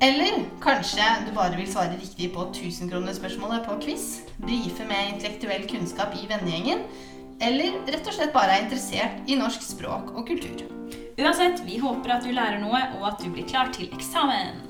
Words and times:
Eller 0.00 0.44
kanskje 0.62 1.02
du 1.26 1.32
bare 1.34 1.56
vil 1.58 1.66
svare 1.66 1.96
riktig 1.98 2.28
på 2.30 2.44
1000-kronerspørsmålet 2.52 3.64
på 3.66 3.74
quiz, 3.82 4.04
brife 4.38 4.86
med 4.86 5.16
intellektuell 5.16 5.64
kunnskap 5.66 6.14
i 6.14 6.28
vennegjengen, 6.30 6.84
eller 7.42 7.80
rett 7.90 8.06
og 8.06 8.14
slett 8.14 8.30
bare 8.34 8.54
er 8.54 8.62
interessert 8.68 9.26
i 9.26 9.34
norsk 9.40 9.66
språk 9.66 10.12
og 10.14 10.22
kultur. 10.30 10.62
Uansett, 11.18 11.64
vi 11.66 11.80
håper 11.82 12.14
at 12.14 12.22
du 12.22 12.30
lærer 12.30 12.62
noe, 12.62 12.78
og 13.00 13.08
at 13.10 13.18
du 13.24 13.26
blir 13.34 13.50
klar 13.50 13.74
til 13.74 13.90
eksamen. 13.90 14.62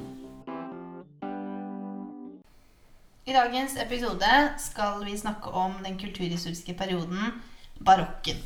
I 3.29 3.37
dagens 3.37 3.77
episode 3.85 4.35
skal 4.65 5.05
vi 5.05 5.21
snakke 5.21 5.53
om 5.53 5.77
den 5.85 6.01
kulturhistoriske 6.01 6.73
perioden 6.73 7.43
barokken. 7.85 8.41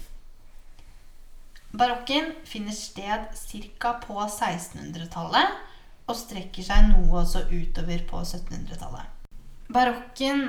Barokken 1.71 2.35
finner 2.43 2.75
sted 2.75 3.31
ca. 3.79 4.01
på 4.03 4.19
1600-tallet 4.27 5.71
og 6.07 6.19
strekker 6.19 6.67
seg 6.67 6.91
noe 6.91 7.23
også 7.23 7.47
utover 7.51 8.05
på 8.09 8.21
1700-tallet. 8.25 9.09
Barokken 9.73 10.47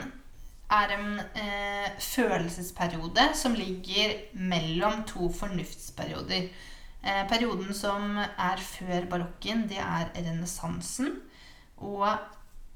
er 0.74 0.94
en 0.96 1.20
eh, 1.38 1.90
følelsesperiode 2.02 3.30
som 3.38 3.56
ligger 3.58 4.16
mellom 4.34 5.04
to 5.08 5.30
fornuftsperioder. 5.32 6.50
Eh, 7.04 7.24
perioden 7.30 7.74
som 7.78 8.18
er 8.18 8.64
før 8.64 9.06
barokken, 9.10 9.68
det 9.70 9.80
er 9.80 10.10
renessansen. 10.16 11.20
Og 11.78 12.08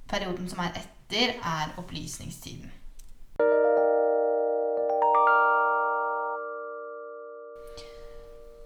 perioden 0.08 0.50
som 0.50 0.60
er 0.66 0.78
etter, 0.84 1.38
er 1.42 1.74
opplysningstiden. 1.78 2.72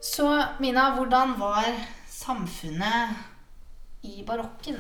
Så 0.02 0.46
Mina, 0.60 0.96
hvordan 0.96 1.40
var 1.40 1.68
samfunnet 2.10 3.16
i 4.04 4.24
barokken. 4.28 4.80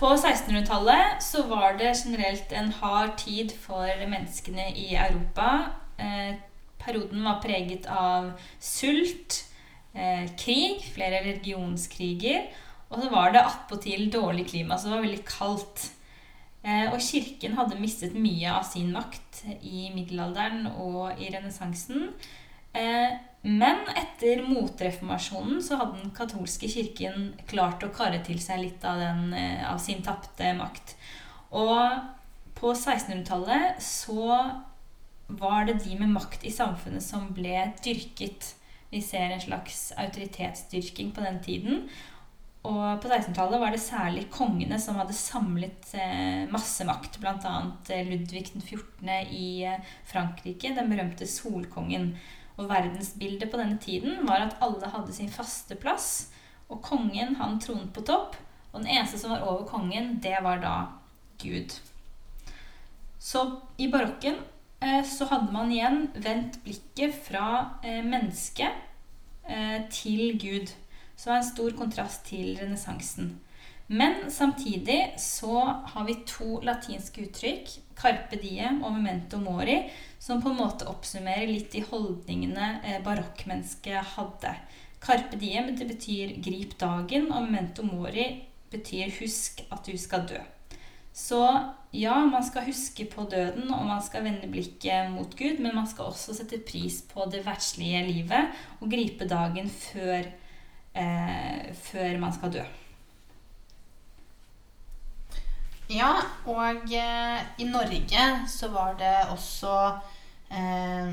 På 0.00 0.08
1600-tallet 0.16 1.22
så 1.22 1.44
var 1.46 1.76
det 1.78 1.92
generelt 2.00 2.52
en 2.52 2.72
hard 2.80 3.14
tid 3.20 3.52
for 3.62 3.86
menneskene 4.00 4.72
i 4.74 4.94
Europa. 4.98 5.48
Eh, 5.96 6.34
perioden 6.82 7.22
var 7.24 7.38
preget 7.44 7.86
av 7.86 8.32
sult, 8.58 9.44
eh, 9.94 10.26
krig, 10.38 10.82
flere 10.94 11.22
religionskriger, 11.22 12.48
og 12.90 13.02
så 13.02 13.10
var 13.12 13.32
det 13.32 13.44
attpåtil 13.44 14.10
dårlig 14.12 14.48
klima, 14.50 14.76
så 14.76 14.88
det 14.88 14.96
var 14.96 15.06
veldig 15.06 15.24
kaldt. 15.24 15.90
Eh, 16.64 16.92
og 16.92 17.00
kirken 17.00 17.56
hadde 17.58 17.78
mistet 17.78 18.14
mye 18.14 18.50
av 18.50 18.66
sin 18.66 18.92
makt 18.94 19.44
i 19.62 19.90
middelalderen 19.94 20.66
og 20.76 21.18
i 21.18 21.30
renessansen. 21.30 22.10
Eh, 22.72 23.12
men 23.42 23.80
etter 23.98 24.44
motreformasjonen 24.46 25.62
så 25.62 25.76
hadde 25.80 25.98
den 25.98 26.12
katolske 26.14 26.70
kirken 26.70 27.32
klart 27.50 27.82
å 27.82 27.90
karre 27.94 28.20
til 28.24 28.38
seg 28.40 28.62
litt 28.62 28.84
av, 28.86 29.00
den, 29.02 29.32
eh, 29.34 29.64
av 29.66 29.80
sin 29.82 30.02
tapte 30.02 30.52
makt. 30.58 30.94
Og 31.50 32.04
på 32.58 32.70
1600-tallet 32.70 33.82
så 33.82 34.28
var 35.32 35.66
det 35.66 35.80
de 35.82 35.98
med 35.98 36.12
makt 36.14 36.44
i 36.46 36.54
samfunnet 36.54 37.02
som 37.02 37.32
ble 37.34 37.72
dyrket. 37.82 38.54
Vi 38.92 39.00
ser 39.02 39.32
en 39.32 39.42
slags 39.42 39.90
autoritetsdyrking 39.98 41.10
på 41.16 41.24
den 41.24 41.40
tiden. 41.42 41.86
Og 42.62 43.00
på 43.02 43.08
1600-tallet 43.10 43.58
var 43.58 43.74
det 43.74 43.82
særlig 43.82 44.28
kongene 44.30 44.78
som 44.78 45.00
hadde 45.00 45.16
samlet 45.18 45.96
eh, 45.98 46.44
masse 46.52 46.86
makt. 46.86 47.18
Bl.a. 47.18 47.56
Ludvig 48.06 48.52
14. 48.54 49.10
i 49.34 49.66
Frankrike, 50.06 50.76
den 50.76 50.92
berømte 50.92 51.26
solkongen. 51.26 52.12
Og 52.56 52.68
verdensbildet 52.68 53.50
på 53.50 53.60
denne 53.60 53.78
tiden 53.80 54.26
var 54.28 54.46
at 54.46 54.56
alle 54.64 54.90
hadde 54.92 55.14
sin 55.14 55.30
faste 55.32 55.76
plass. 55.80 56.28
Og 56.68 56.82
kongen 56.84 57.36
han 57.40 57.60
tronet 57.60 57.92
på 57.94 58.04
topp. 58.06 58.36
Og 58.72 58.80
den 58.80 58.92
eneste 58.94 59.20
som 59.20 59.34
var 59.34 59.44
over 59.48 59.66
kongen, 59.68 60.18
det 60.22 60.36
var 60.44 60.60
da 60.62 60.74
Gud. 61.42 61.74
Så 63.22 63.44
i 63.78 63.88
barokken 63.92 64.38
eh, 64.80 65.04
så 65.06 65.28
hadde 65.30 65.52
man 65.54 65.72
igjen 65.72 66.06
vendt 66.14 66.58
blikket 66.64 67.14
fra 67.28 67.46
eh, 67.84 68.00
mennesket 68.04 68.80
eh, 69.46 69.84
til 69.92 70.38
Gud. 70.40 70.72
Så 71.16 71.28
det 71.28 71.32
var 71.32 71.42
en 71.42 71.50
stor 71.52 71.76
kontrast 71.78 72.24
til 72.26 72.56
renessansen. 72.60 73.36
Men 73.86 74.30
samtidig 74.30 75.14
så 75.18 75.60
har 75.92 76.04
vi 76.08 76.22
to 76.26 76.60
latinske 76.64 77.26
uttrykk, 77.26 77.68
carpe 78.02 78.38
diem 78.42 78.82
og 78.82 78.96
memento 78.96 79.38
mori, 79.38 79.78
som 80.18 80.42
på 80.42 80.50
en 80.50 80.58
måte 80.58 80.88
oppsummerer 80.90 81.48
litt 81.50 81.72
de 81.74 81.84
holdningene 81.86 82.70
eh, 82.82 82.98
barokkmennesket 83.04 84.16
hadde. 84.16 84.56
Carpe 85.02 85.38
diem 85.38 85.72
det 85.78 85.88
betyr 85.88 86.36
'grip 86.42 86.78
dagen', 86.78 87.30
og 87.32 87.46
memento 87.46 87.82
mori 87.82 88.26
betyr 88.70 89.10
'husk 89.10 89.64
at 89.70 89.86
du 89.86 89.96
skal 89.98 90.26
dø'. 90.28 90.42
Så 91.12 91.38
ja, 91.92 92.14
man 92.24 92.44
skal 92.44 92.64
huske 92.64 93.04
på 93.04 93.26
døden, 93.30 93.70
og 93.70 93.84
man 93.86 94.02
skal 94.02 94.24
vende 94.24 94.48
blikket 94.48 95.10
mot 95.12 95.36
Gud, 95.36 95.58
men 95.60 95.74
man 95.76 95.86
skal 95.86 96.08
også 96.08 96.34
sette 96.34 96.62
pris 96.64 97.02
på 97.02 97.26
det 97.32 97.44
verdslige 97.44 98.06
livet 98.06 98.62
og 98.80 98.88
gripe 98.90 99.28
dagen 99.28 99.68
før, 99.68 100.30
eh, 100.94 101.74
før 101.74 102.18
man 102.18 102.32
skal 102.32 102.52
dø. 102.52 102.64
Ja, 105.92 106.12
og 106.48 106.88
eh, 106.88 107.40
i 107.60 107.66
Norge 107.68 108.26
så 108.48 108.70
var 108.72 108.94
det 109.00 109.12
også 109.34 109.72
eh, 110.48 111.10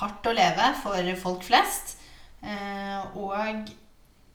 hardt 0.00 0.26
å 0.26 0.34
leve 0.34 0.72
for 0.82 1.10
folk 1.22 1.46
flest. 1.46 1.94
Eh, 2.42 3.16
og 3.18 3.70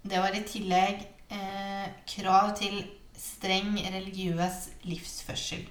det 0.07 0.21
var 0.23 0.35
i 0.35 0.45
tillegg 0.47 1.03
eh, 1.33 1.89
krav 2.15 2.53
til 2.59 2.79
streng 3.17 3.75
religiøs 3.75 4.69
livsførsel. 4.87 5.67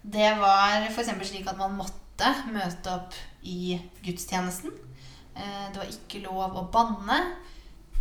Det 0.00 0.30
var 0.40 0.88
f.eks. 0.90 1.12
slik 1.28 1.48
at 1.48 1.60
man 1.60 1.76
måtte 1.80 2.34
møte 2.52 2.92
opp 2.92 3.16
i 3.40 3.78
gudstjenesten. 4.04 4.72
Eh, 5.32 5.66
det 5.72 5.80
var 5.80 5.92
ikke 5.92 6.26
lov 6.26 6.60
å 6.60 6.68
banne. 6.72 7.22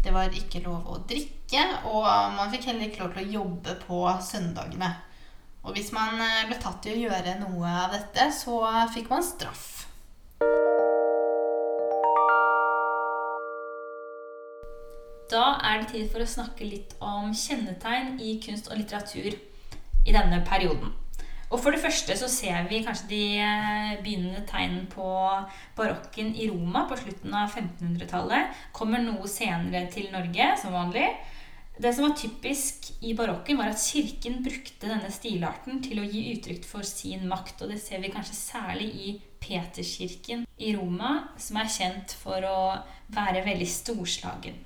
Det 0.03 0.11
var 0.15 0.31
ikke 0.35 0.63
lov 0.63 0.87
å 0.87 1.01
drikke, 1.07 1.63
og 1.91 2.07
man 2.35 2.51
fikk 2.51 2.69
heller 2.69 2.87
ikke 2.87 3.03
lov 3.03 3.15
til 3.15 3.25
å 3.25 3.33
jobbe 3.39 3.73
på 3.83 4.03
søndagene. 4.23 4.93
Og 5.63 5.75
hvis 5.75 5.91
man 5.95 6.21
eh, 6.23 6.45
ble 6.47 6.59
tatt 6.61 6.87
i 6.87 6.95
å 6.95 7.01
gjøre 7.07 7.35
noe 7.41 7.73
av 7.83 7.95
dette, 7.95 8.29
så 8.35 8.61
fikk 8.93 9.11
man 9.11 9.25
straff. 9.25 9.65
Da 15.29 15.59
er 15.61 15.83
det 15.83 15.91
tid 15.91 16.07
for 16.09 16.23
å 16.23 16.29
snakke 16.29 16.65
litt 16.65 16.95
om 17.05 17.29
kjennetegn 17.37 18.15
i 18.23 18.39
kunst 18.41 18.71
og 18.71 18.79
litteratur 18.79 19.35
i 19.35 20.15
denne 20.15 20.39
perioden. 20.47 20.95
Og 21.49 21.57
For 21.57 21.73
det 21.73 21.81
første 21.81 22.13
så 22.17 22.27
ser 22.29 22.67
vi 22.69 22.83
kanskje 22.85 23.09
de 23.09 23.23
eh, 23.41 23.93
begynnende 24.03 24.45
tegnene 24.49 24.85
på 24.89 25.09
barokken 25.77 26.31
i 26.37 26.47
Roma 26.49 26.85
på 26.89 26.97
slutten 26.97 27.33
av 27.33 27.49
1500-tallet. 27.49 28.53
Kommer 28.73 29.01
noe 29.01 29.29
senere 29.29 29.87
til 29.93 30.11
Norge, 30.13 30.51
som 30.61 30.77
vanlig. 30.77 31.07
Det 31.79 31.93
som 31.95 32.09
var 32.09 32.15
typisk 32.19 32.89
i 32.99 33.13
barokken, 33.15 33.55
var 33.55 33.71
at 33.71 33.79
kirken 33.79 34.41
brukte 34.43 34.89
denne 34.89 35.07
stilarten 35.15 35.77
til 35.79 36.01
å 36.01 36.07
gi 36.11 36.25
uttrykk 36.33 36.65
for 36.67 36.83
sin 36.83 37.23
makt. 37.31 37.61
Og 37.63 37.71
det 37.71 37.79
ser 37.79 38.01
vi 38.03 38.11
kanskje 38.11 38.35
særlig 38.35 38.89
i 38.99 39.13
Peterskirken 39.39 40.43
i 40.59 40.73
Roma, 40.75 41.13
som 41.39 41.61
er 41.61 41.71
kjent 41.71 42.17
for 42.19 42.43
å 42.43 42.59
være 43.15 43.45
veldig 43.47 43.69
storslagen. 43.71 44.59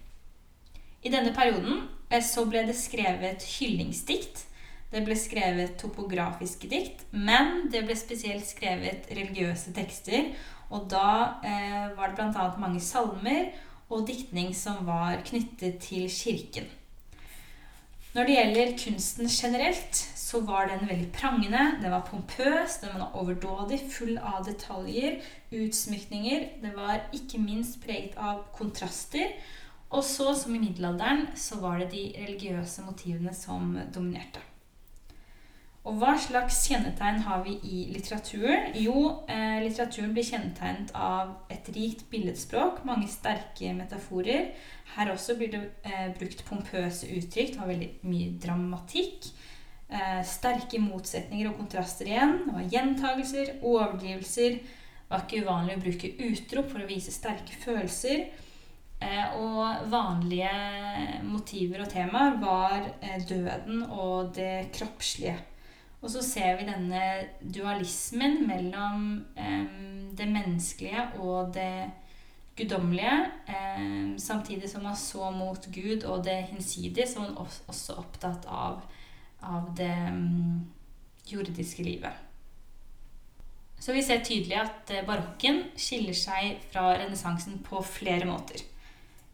I 1.06 1.13
denne 1.13 1.36
perioden 1.38 1.83
eh, 2.10 2.25
så 2.25 2.48
ble 2.50 2.65
det 2.65 2.80
skrevet 2.81 3.45
hyllingsdikt. 3.59 4.48
Det 4.89 5.06
ble 5.06 5.13
skrevet 5.18 5.77
topografiske 5.77 6.66
dikt, 6.69 7.06
men 7.13 7.68
det 7.69 7.86
ble 7.86 7.94
spesielt 7.98 8.50
skrevet 8.50 9.06
religiøse 9.13 9.77
tekster. 9.77 10.31
Og 10.74 10.89
da 10.89 11.42
eh, 11.45 11.92
var 11.94 12.09
det 12.09 12.24
bl.a. 12.33 12.54
mange 12.57 12.81
salmer 12.81 13.51
og 13.94 14.07
diktning 14.09 14.56
som 14.57 14.81
var 14.89 15.21
knyttet 15.30 15.83
til 15.86 16.09
kirken. 16.09 16.80
Når 18.13 18.27
det 18.30 18.33
gjelder 18.36 18.75
kunsten 18.77 19.30
generelt, 19.31 19.95
så 20.15 20.42
var 20.45 20.68
den 20.69 20.86
veldig 20.86 21.07
prangende. 21.15 21.63
Den 21.81 21.92
var 21.92 22.06
pompøs, 22.06 22.75
den 22.83 22.94
var 22.94 23.15
overdådig, 23.18 23.80
full 23.89 24.19
av 24.21 24.45
detaljer, 24.45 25.18
utsmykninger. 25.50 26.45
Det 26.62 26.75
var 26.75 27.07
ikke 27.13 27.42
minst 27.42 27.81
preget 27.81 28.13
av 28.21 28.44
kontraster. 28.54 29.33
Og 29.89 30.06
så, 30.06 30.30
som 30.38 30.54
i 30.54 30.62
middelalderen, 30.62 31.27
så 31.38 31.57
var 31.62 31.81
det 31.81 31.89
de 31.95 32.06
religiøse 32.19 32.86
motivene 32.86 33.33
som 33.33 33.74
dominerte. 33.95 34.45
Og 35.83 35.97
hva 36.00 36.13
slags 36.15 36.62
kjennetegn 36.69 37.25
har 37.25 37.41
vi 37.44 37.57
i 37.68 37.80
litteraturen? 37.91 38.69
Jo, 38.80 39.25
eh, 39.27 39.59
litteraturen 39.65 40.13
blir 40.15 40.24
kjennetegnet 40.24 40.94
av 40.95 41.33
et 41.51 41.68
rikt 41.75 42.06
billedspråk, 42.12 42.85
mange 42.88 43.09
sterke 43.12 43.74
metaforer. 43.75 44.53
Her 44.95 45.12
også 45.12 45.35
blir 45.35 45.51
det 45.51 45.63
eh, 45.83 46.07
brukt 46.15 46.45
pompøse 46.47 47.09
uttrykk. 47.12 47.51
Det 47.51 47.59
var 47.59 47.74
veldig 47.74 47.91
mye 48.07 48.31
dramatikk. 48.45 49.27
Eh, 49.91 50.24
sterke 50.24 50.80
motsetninger 50.80 51.51
og 51.51 51.59
kontraster 51.59 52.07
igjen. 52.07 52.39
Det 52.47 52.56
var 52.56 52.71
gjentagelser, 52.77 53.53
overdrivelser. 53.62 54.59
Det 54.63 55.12
var 55.12 55.27
ikke 55.27 55.44
uvanlig 55.44 55.75
å 55.75 55.83
bruke 55.83 56.15
utrop 56.31 56.71
for 56.71 56.81
å 56.81 56.89
vise 56.89 57.12
sterke 57.12 57.59
følelser. 57.59 58.30
Eh, 59.03 59.35
og 59.35 59.89
vanlige 59.91 60.53
motiver 61.27 61.83
og 61.83 61.91
temaer 61.91 62.39
var 62.39 62.94
eh, 63.01 63.19
døden 63.27 63.83
og 63.91 64.31
det 64.38 64.69
kroppslige. 64.77 65.41
Og 66.04 66.12
så 66.12 66.22
ser 66.26 66.58
vi 66.60 66.68
denne 66.68 67.04
dualismen 67.40 68.42
mellom 68.48 69.06
eh, 69.40 69.70
det 70.12 70.28
menneskelige 70.28 71.06
og 71.24 71.54
det 71.56 71.92
guddommelige. 72.60 73.16
Eh, 73.48 74.18
samtidig 74.20 74.70
som 74.70 74.86
han 74.86 75.00
så 75.00 75.32
mot 75.32 75.68
Gud 75.72 76.04
og 76.04 76.26
det 76.26 76.42
hinsidige, 76.52 77.08
så 77.08 77.24
han 77.24 77.38
også 77.38 77.64
også 77.68 77.96
opptatt 78.04 78.46
av, 78.52 78.84
av 79.42 79.72
det 79.78 79.96
um, 80.12 80.68
jordiske 81.32 81.84
livet. 81.84 82.12
Så 83.80 83.96
vi 83.96 84.04
ser 84.04 84.24
tydelig 84.24 84.60
at 84.60 84.92
eh, 84.92 85.06
barokken 85.08 85.64
skiller 85.80 86.16
seg 86.16 86.60
fra 86.72 86.94
renessansen 87.00 87.64
på 87.64 87.82
flere 87.84 88.28
måter. 88.28 88.60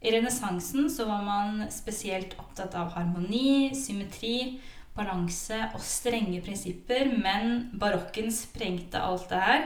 I 0.01 0.13
renessansen 0.13 0.87
var 1.07 1.25
man 1.25 1.65
spesielt 1.73 2.37
opptatt 2.39 2.77
av 2.77 2.93
harmoni, 2.93 3.73
symmetri 3.75 4.59
balanse 4.97 5.59
og 5.73 5.83
strenge 5.83 6.41
prinsipper, 6.45 7.11
men 7.11 7.69
barokken 7.79 8.31
sprengte 8.33 9.01
alt 9.01 9.29
det 9.31 9.43
her. 9.43 9.63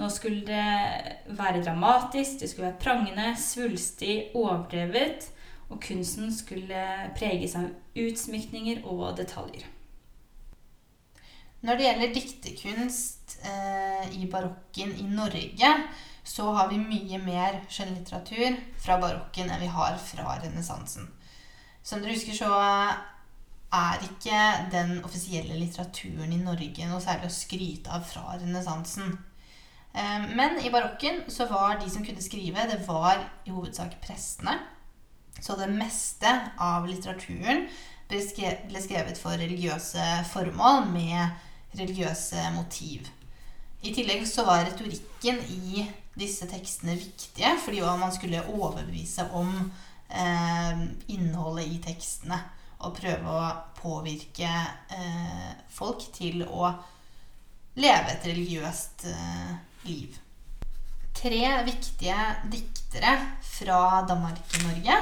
Nå 0.00 0.08
skulle 0.10 0.42
det 0.46 1.36
være 1.38 1.62
dramatisk, 1.62 2.40
det 2.40 2.50
skulle 2.50 2.70
være 2.70 2.82
prangende, 2.82 3.28
svulstig, 3.38 4.30
overdrevet. 4.34 5.30
Og 5.72 5.78
kunsten 5.80 6.34
skulle 6.34 6.82
preges 7.16 7.54
av 7.56 7.70
utsmykninger 7.98 8.82
og 8.84 9.14
detaljer. 9.18 9.64
Når 11.64 11.78
det 11.78 11.86
gjelder 11.86 12.12
diktekunst 12.12 13.38
eh, 13.48 14.10
i 14.20 14.26
barokken 14.30 14.90
i 15.00 15.06
Norge, 15.08 15.70
så 16.24 16.50
har 16.52 16.68
vi 16.68 16.80
mye 16.80 17.20
mer 17.24 17.62
skjønnlitteratur 17.72 18.58
fra 18.80 18.98
barokken 19.00 19.48
enn 19.48 19.62
vi 19.62 19.70
har 19.72 19.96
fra 20.00 20.36
renessansen. 20.42 21.08
Som 21.84 22.02
dere 22.02 22.16
husker, 22.16 22.36
så 22.36 22.50
er 23.74 24.02
ikke 24.06 24.40
den 24.72 24.98
offisielle 25.04 25.56
litteraturen 25.58 26.32
i 26.32 26.40
Norge 26.42 26.88
noe 26.88 27.02
særlig 27.02 27.30
å 27.30 27.34
skryte 27.34 27.94
av 27.94 28.04
fra 28.08 28.36
renessansen. 28.38 29.16
Eh, 29.94 30.28
men 30.38 30.60
i 30.62 30.70
barokken 30.74 31.24
så 31.32 31.48
var 31.50 31.80
de 31.80 31.90
som 31.90 32.04
kunne 32.06 32.22
skrive, 32.22 32.68
det 32.70 32.80
var 32.86 33.20
i 33.46 33.54
hovedsak 33.54 33.98
prestene. 34.04 34.58
Så 35.40 35.58
det 35.58 35.68
meste 35.72 36.30
av 36.62 36.86
litteraturen 36.88 37.66
ble 38.08 38.20
skrevet 38.84 39.18
for 39.18 39.36
religiøse 39.40 40.06
formål 40.30 40.86
med 40.92 41.74
religiøse 41.74 42.50
motiv. 42.54 43.08
I 43.84 43.92
tillegg 43.92 44.24
så 44.28 44.44
var 44.46 44.64
retorikken 44.64 45.40
i 45.52 45.84
disse 46.14 46.46
tekstene 46.48 46.94
viktige 46.94 47.50
fordi 47.64 47.80
man 47.82 48.12
skulle 48.14 48.44
overbevise 48.52 49.26
om 49.34 49.50
eh, 50.08 50.84
innholdet 51.10 51.66
i 51.66 51.80
tekstene 51.84 52.38
og 52.84 52.96
prøve 52.98 53.36
å 53.36 53.52
påvirke 53.78 54.50
eh, 54.96 55.50
folk 55.72 56.04
til 56.14 56.44
å 56.46 56.70
leve 57.80 58.14
et 58.14 58.28
religiøst 58.28 59.06
eh, 59.10 59.52
liv. 59.88 60.20
Tre 61.14 61.42
viktige 61.66 62.16
diktere 62.52 63.16
fra 63.44 64.02
Danmark-Norge 64.08 64.96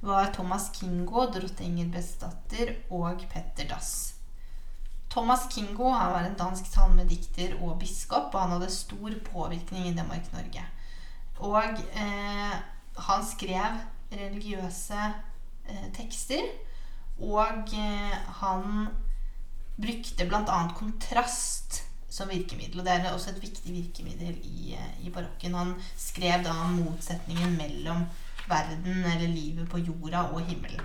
var 0.00 0.30
Thomas 0.34 0.70
Kingo, 0.74 1.26
Dorothe 1.32 1.66
Ingerbrettsdatter 1.66 2.74
og 2.94 3.24
Petter 3.32 3.68
Dass. 3.70 4.14
Thomas 5.08 5.46
Kingo 5.50 5.90
var 5.90 6.22
en 6.22 6.36
dansk 6.38 6.66
salmedikter 6.68 7.56
og 7.62 7.78
biskop, 7.80 8.34
og 8.34 8.40
han 8.40 8.56
hadde 8.56 8.70
stor 8.72 9.14
påvirkning 9.32 9.88
i 9.88 9.96
Danmark-Norge. 9.96 10.64
Og 11.48 11.80
eh, 11.94 12.56
han 13.08 13.26
skrev 13.26 13.78
religiøse 14.12 14.98
eh, 15.68 15.86
tekster 15.96 16.44
og 17.18 17.74
eh, 17.74 18.16
han 18.40 18.88
brukte 19.78 20.26
bl.a. 20.26 20.58
kontrast 20.78 21.82
som 22.10 22.30
virkemiddel. 22.30 22.80
Og 22.80 22.86
det 22.86 22.94
er 22.94 23.12
også 23.12 23.32
et 23.32 23.42
viktig 23.42 23.74
virkemiddel 23.74 24.38
i, 24.42 24.74
eh, 24.78 25.06
i 25.06 25.12
barokken. 25.14 25.54
Han 25.54 25.74
skrev 25.96 26.44
da 26.46 26.54
om 26.64 26.78
motsetningen 26.82 27.56
mellom 27.58 28.06
verden, 28.48 29.04
eller 29.04 29.28
livet 29.28 29.68
på 29.70 29.78
jorda, 29.78 30.28
og 30.32 30.40
himmelen. 30.46 30.84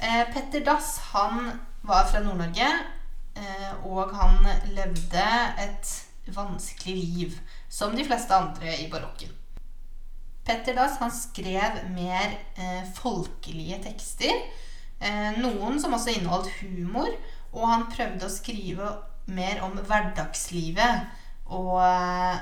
Eh, 0.00 0.24
Petter 0.32 0.64
Dass 0.64 0.98
han 1.12 1.52
var 1.82 2.06
fra 2.08 2.22
Nord-Norge, 2.24 2.70
eh, 3.36 3.86
og 3.86 4.14
han 4.16 4.40
levde 4.74 5.26
et 5.60 5.92
vanskelig 6.34 6.96
liv, 6.96 7.36
som 7.68 7.96
de 7.96 8.04
fleste 8.04 8.34
andre 8.34 8.74
i 8.80 8.88
barokken. 8.90 9.36
Petter 10.44 10.74
Dass 10.74 10.98
han 10.98 11.12
skrev 11.14 11.84
mer 11.94 12.32
eh, 12.56 12.82
folkelige 12.96 13.78
tekster 13.84 14.34
noen 15.40 15.78
som 15.80 15.94
også 15.96 16.14
inneholdt 16.14 16.50
humor. 16.60 17.10
Og 17.54 17.66
han 17.66 17.88
prøvde 17.90 18.26
å 18.26 18.32
skrive 18.32 18.90
mer 19.30 19.62
om 19.66 19.78
hverdagslivet. 19.78 21.06
Og 21.50 21.76
eh, 21.82 22.40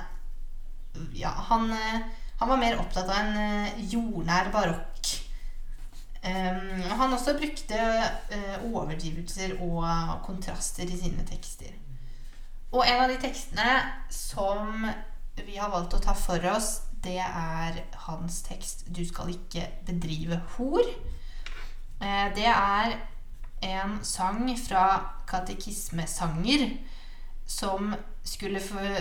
ja, 1.20 1.32
han, 1.50 1.70
eh, 1.72 2.06
han 2.40 2.52
var 2.52 2.60
mer 2.60 2.78
opptatt 2.82 3.08
av 3.08 3.22
en 3.22 3.82
jordnær 3.90 4.52
barokk. 4.54 5.14
han 6.98 7.12
også 7.14 7.36
brukte 7.38 7.78
overdrivelser 8.66 9.54
og 9.64 9.84
kontraster 10.26 10.90
i 10.90 10.98
sine 10.98 11.24
tekster. 11.24 11.70
Og 12.74 12.82
en 12.84 13.04
av 13.04 13.08
de 13.08 13.16
tekstene 13.22 13.78
som 14.12 14.82
vi 15.46 15.56
har 15.56 15.70
valgt 15.72 15.94
å 15.96 16.02
ta 16.02 16.14
for 16.18 16.42
oss, 16.50 16.82
det 17.04 17.20
er 17.22 17.78
hans 18.08 18.42
tekst 18.42 18.84
'Du 18.90 19.04
skal 19.06 19.30
ikke 19.30 19.68
bedrive 19.86 20.40
hor'. 20.56 20.90
Eh, 22.00 22.26
det 22.34 22.46
er 22.46 22.96
en 23.66 23.98
sang 24.06 24.44
fra 24.58 24.84
Katekismesanger 25.28 26.68
som, 27.46 27.94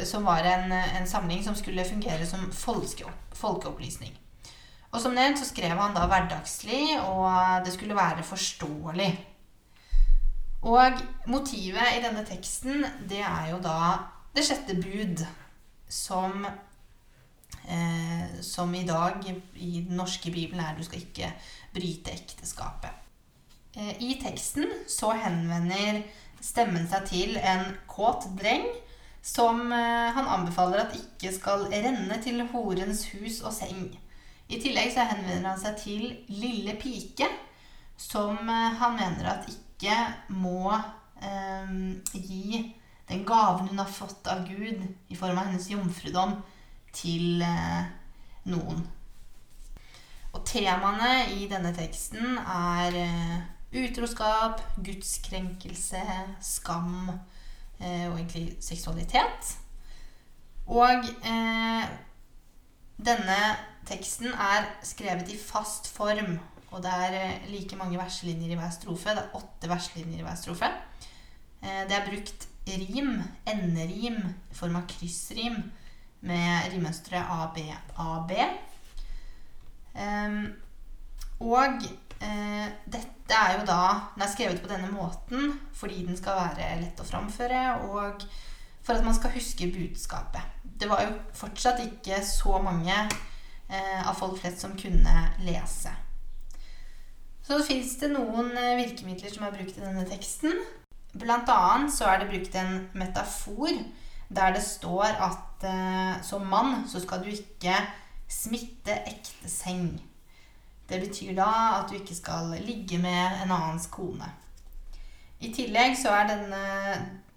som 0.03 0.25
var 0.25 0.47
en, 0.47 0.71
en, 0.71 1.07
samling 1.07 1.43
som 1.43 1.55
skulle 1.55 1.85
fungere 1.85 2.25
som 2.25 2.51
folkeopplysning. 2.51 4.17
Og 4.91 5.01
som 5.03 5.13
nevnt 5.13 5.39
så 5.39 5.49
skrev 5.49 5.77
han 5.77 5.95
da 5.95 6.07
hverdagslig, 6.07 6.97
og 7.03 7.65
det 7.65 7.73
skulle 7.75 7.95
være 7.95 8.23
forståelig. 8.23 9.11
Og 10.67 11.01
motivet 11.27 11.97
i 11.97 12.01
denne 12.01 12.23
teksten, 12.25 12.85
det 13.09 13.21
er 13.21 13.51
jo 13.51 13.59
da 13.61 13.77
det 14.35 14.45
sjette 14.47 14.77
bud, 14.79 15.25
som 15.89 16.47
eh, 17.67 18.41
som 18.41 18.73
i 18.75 18.85
dag 18.87 19.25
i 19.55 19.83
den 19.87 19.97
norske 19.97 20.31
bibelen 20.31 20.63
er 20.63 20.75
'du 20.75 20.83
skal 20.83 20.99
ikke 20.99 21.33
bryte 21.73 22.11
ekteskapet'. 22.11 22.95
Eh, 23.75 24.01
I 24.01 24.19
teksten 24.23 24.65
så 24.87 25.11
henvender 25.11 26.03
stemmen 26.41 26.87
seg 26.87 27.05
til 27.09 27.37
en 27.37 27.77
kåt 27.87 28.29
dreng 28.39 28.67
som 29.27 29.71
eh, 29.71 30.09
han 30.15 30.27
anbefaler 30.27 30.85
at 30.85 30.95
ikke 30.95 31.33
skal 31.35 31.67
renne 31.71 32.21
til 32.23 32.43
horens 32.51 33.05
hus 33.11 33.41
og 33.41 33.53
seng. 33.53 33.89
I 34.47 34.59
tillegg 34.63 34.93
så 34.93 35.03
henvender 35.09 35.51
han 35.51 35.59
seg 35.59 35.79
til 35.81 36.05
lille 36.31 36.77
pike, 36.79 37.27
som 37.97 38.37
eh, 38.47 38.77
han 38.79 38.95
mener 38.95 39.31
at 39.33 39.49
ikke 39.51 39.97
må 40.29 40.71
eh, 40.71 41.73
gi 42.13 42.61
den 43.07 43.23
gaven 43.27 43.69
hun 43.71 43.79
har 43.79 43.91
fått 43.91 44.27
av 44.31 44.45
Gud 44.47 44.83
i 45.09 45.15
form 45.15 45.37
av 45.37 45.49
hennes 45.49 45.69
jomfrudom, 45.71 46.37
til 46.95 47.41
eh, 47.43 47.89
noen. 48.51 48.85
Og 50.37 50.43
temaene 50.45 51.13
i 51.33 51.47
denne 51.49 51.71
teksten 51.75 52.37
er 52.37 52.97
eh, 53.01 53.37
utroskap, 53.81 54.61
gudskrenkelse, 54.85 56.01
skam 56.45 57.09
eh, 57.09 58.05
og 58.09 58.19
egentlig 58.19 58.51
seksualitet. 58.61 59.55
Og 60.67 61.07
eh, 61.25 61.87
denne 63.01 63.39
teksten 63.87 64.29
er 64.29 64.67
skrevet 64.85 65.31
i 65.33 65.39
fast 65.41 65.89
form. 65.89 66.37
Og 66.69 66.83
det 66.83 66.91
er 66.91 67.47
like 67.49 67.79
mange 67.79 67.97
verselinjer 67.97 68.53
i 68.53 68.59
hver 68.59 68.73
strofe. 68.75 69.15
Det 69.15 69.23
er 69.23 69.39
åtte 69.39 69.71
verselinjer 69.71 70.21
i 70.21 70.27
hver 70.27 70.37
strofe. 70.37 70.69
Det 71.61 71.95
er 71.95 72.05
brukt 72.05 72.43
rim, 72.67 73.15
enderim, 73.47 74.19
i 74.51 74.55
form 74.55 74.75
av 74.77 74.83
kryssrim, 74.91 75.55
med 76.21 76.71
rimmønsteret 76.73 77.29
AB, 77.29 77.59
AB. 77.97 78.33
Um, 79.97 80.39
og 81.39 81.81
uh, 82.21 82.67
dette 82.85 83.37
er 83.37 83.55
jo 83.57 83.63
da 83.65 83.81
Den 84.13 84.23
er 84.23 84.29
skrevet 84.29 84.61
på 84.61 84.69
denne 84.69 84.91
måten 84.93 85.55
fordi 85.73 86.03
den 86.05 86.17
skal 86.17 86.37
være 86.37 86.75
lett 86.81 87.01
å 87.01 87.05
framføre, 87.07 87.63
og 87.89 88.25
for 88.85 88.95
at 88.95 89.05
man 89.05 89.15
skal 89.17 89.33
huske 89.35 89.71
budskapet. 89.73 90.41
Det 90.63 90.89
var 90.89 91.03
jo 91.03 91.15
fortsatt 91.35 91.81
ikke 91.83 92.21
så 92.25 92.59
mange 92.63 92.97
uh, 92.97 94.01
av 94.07 94.13
folk 94.17 94.39
flest 94.41 94.63
som 94.63 94.77
kunne 94.79 95.23
lese. 95.45 95.93
Så 97.47 97.61
fins 97.63 97.93
det 98.01 98.09
noen 98.11 98.49
eh, 98.59 98.73
virkemidler 98.81 99.31
som 99.31 99.45
er 99.47 99.53
brukt 99.55 99.77
i 99.77 99.83
denne 99.83 100.03
teksten. 100.09 100.57
Blant 101.15 101.47
annet 101.47 101.93
så 101.95 102.09
er 102.11 102.19
det 102.19 102.27
brukt 102.27 102.57
en 102.59 102.89
metafor 102.97 103.71
der 104.29 104.53
det 104.53 104.63
står 104.63 105.05
at 105.05 105.63
eh, 105.63 106.23
som 106.23 106.47
mann 106.47 106.83
så 106.89 106.99
skal 107.03 107.23
du 107.23 107.31
ikke 107.31 107.75
smitte 108.27 108.95
ekte 109.07 109.49
seng. 109.49 109.95
Det 110.87 110.99
betyr 111.03 111.33
da 111.35 111.51
at 111.79 111.89
du 111.89 111.97
ikke 111.99 112.15
skal 112.15 112.55
ligge 112.63 112.99
med 112.99 113.43
en 113.43 113.51
annens 113.51 113.87
kone. 113.91 114.27
I 115.39 115.51
tillegg 115.53 115.97
så 115.99 116.13
er 116.17 116.29
denne, 116.31 116.61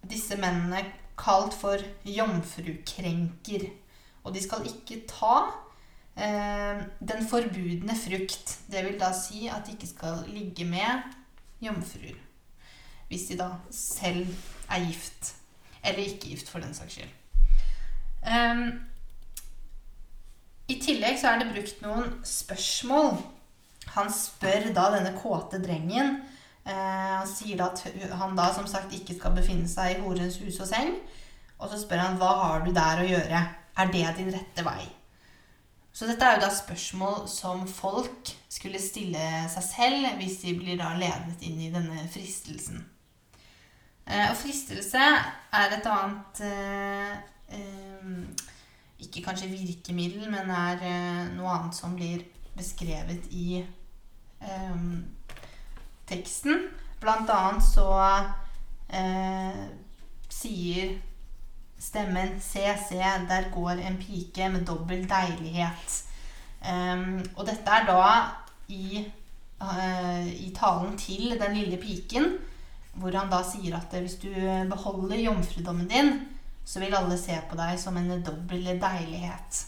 disse 0.09 0.39
mennene 0.41 0.85
kalt 1.21 1.55
for 1.55 1.83
jomfrukrenker. 2.07 3.67
Og 4.25 4.35
de 4.35 4.43
skal 4.43 4.67
ikke 4.69 5.03
ta 5.11 5.35
eh, 6.17 6.81
den 7.01 7.27
forbudne 7.29 7.97
frukt. 7.97 8.57
Det 8.71 8.85
vil 8.87 8.99
da 9.01 9.13
si 9.17 9.49
at 9.49 9.67
de 9.67 9.77
ikke 9.77 9.91
skal 9.91 10.25
ligge 10.29 10.65
med 10.69 11.05
jomfruer. 11.61 12.17
Hvis 13.11 13.29
de 13.31 13.39
da 13.41 13.51
selv 13.75 14.29
er 14.71 14.87
gift. 14.87 15.35
Eller 15.85 16.05
ikke 16.05 16.33
gift, 16.33 16.49
for 16.53 16.63
den 16.63 16.75
saks 16.77 16.99
skyld. 16.99 17.13
Um, 18.21 18.65
I 20.69 20.77
tillegg 20.83 21.17
så 21.21 21.33
er 21.33 21.41
det 21.41 21.53
brukt 21.55 21.81
noen 21.85 22.19
spørsmål. 22.27 23.15
Han 23.95 24.13
spør 24.13 24.69
da 24.77 24.91
denne 24.93 25.15
kåte 25.17 25.59
drengen 25.59 26.19
uh, 26.69 27.17
Han 27.17 27.27
sier 27.27 27.57
da 27.59 27.71
at 27.73 28.13
han 28.21 28.37
da 28.39 28.51
som 28.55 28.69
sagt 28.71 28.93
ikke 28.95 29.17
skal 29.17 29.35
befinne 29.35 29.67
seg 29.71 29.97
i 29.97 30.05
horens 30.05 30.39
hus 30.45 30.61
og 30.61 30.69
seng. 30.71 30.95
Og 31.61 31.73
så 31.73 31.81
spør 31.81 32.05
han 32.05 32.21
hva 32.21 32.31
har 32.45 32.65
du 32.65 32.73
der 32.77 33.03
å 33.03 33.09
gjøre. 33.09 33.43
Er 33.81 33.93
det 33.93 34.09
din 34.19 34.33
rette 34.35 34.65
vei? 34.67 34.83
Så 35.93 36.07
dette 36.07 36.25
er 36.25 36.37
jo 36.37 36.45
da 36.45 36.51
spørsmål 36.55 37.25
som 37.29 37.65
folk 37.69 38.31
skulle 38.53 38.79
stille 38.83 39.25
seg 39.51 39.65
selv 39.67 40.21
hvis 40.21 40.39
de 40.45 40.55
blir 40.59 40.79
da 40.79 40.93
ledet 40.99 41.43
inn 41.47 41.59
i 41.61 41.73
denne 41.73 42.05
fristelsen. 42.13 42.85
Eh, 44.07 44.30
og 44.30 44.37
fristelse 44.37 45.00
er 45.52 45.75
et 45.76 45.87
annet 45.87 46.40
eh, 46.47 47.12
eh, 47.54 48.47
Ikke 49.00 49.23
kanskje 49.23 49.50
virkemiddel, 49.50 50.30
men 50.30 50.50
er 50.50 50.83
noe 51.35 51.52
annet 51.54 51.76
som 51.76 51.95
blir 51.97 52.25
beskrevet 52.57 53.30
i 53.30 53.62
teksten. 56.09 56.66
Blant 57.00 57.30
annet 57.33 57.64
så 57.64 57.87
sier 60.28 60.95
stemmen 61.80 62.37
Se, 62.45 62.64
se, 62.88 63.00
der 63.28 63.49
går 63.54 63.80
en 63.88 63.97
pike 64.00 64.49
med 64.52 64.66
dobbel 64.69 65.07
deilighet. 65.09 65.97
Um, 66.61 67.23
og 67.37 67.47
dette 67.49 67.73
er 67.73 67.87
da 67.88 68.04
i, 68.69 69.00
uh, 69.62 70.26
i 70.28 70.50
talen 70.57 70.99
til 71.00 71.38
den 71.40 71.57
lille 71.57 71.80
piken 71.80 72.35
hvor 72.99 73.15
han 73.15 73.31
da 73.31 73.41
sier 73.47 73.77
at 73.79 73.95
hvis 73.95 74.19
du 74.23 74.31
beholder 74.71 75.23
jomfrudommen 75.23 75.89
din, 75.91 76.15
så 76.65 76.81
vil 76.83 76.95
alle 76.95 77.19
se 77.19 77.37
på 77.51 77.59
deg 77.59 77.79
som 77.81 77.97
en 77.99 78.23
dobbel 78.25 78.67
deilighet. 78.81 79.63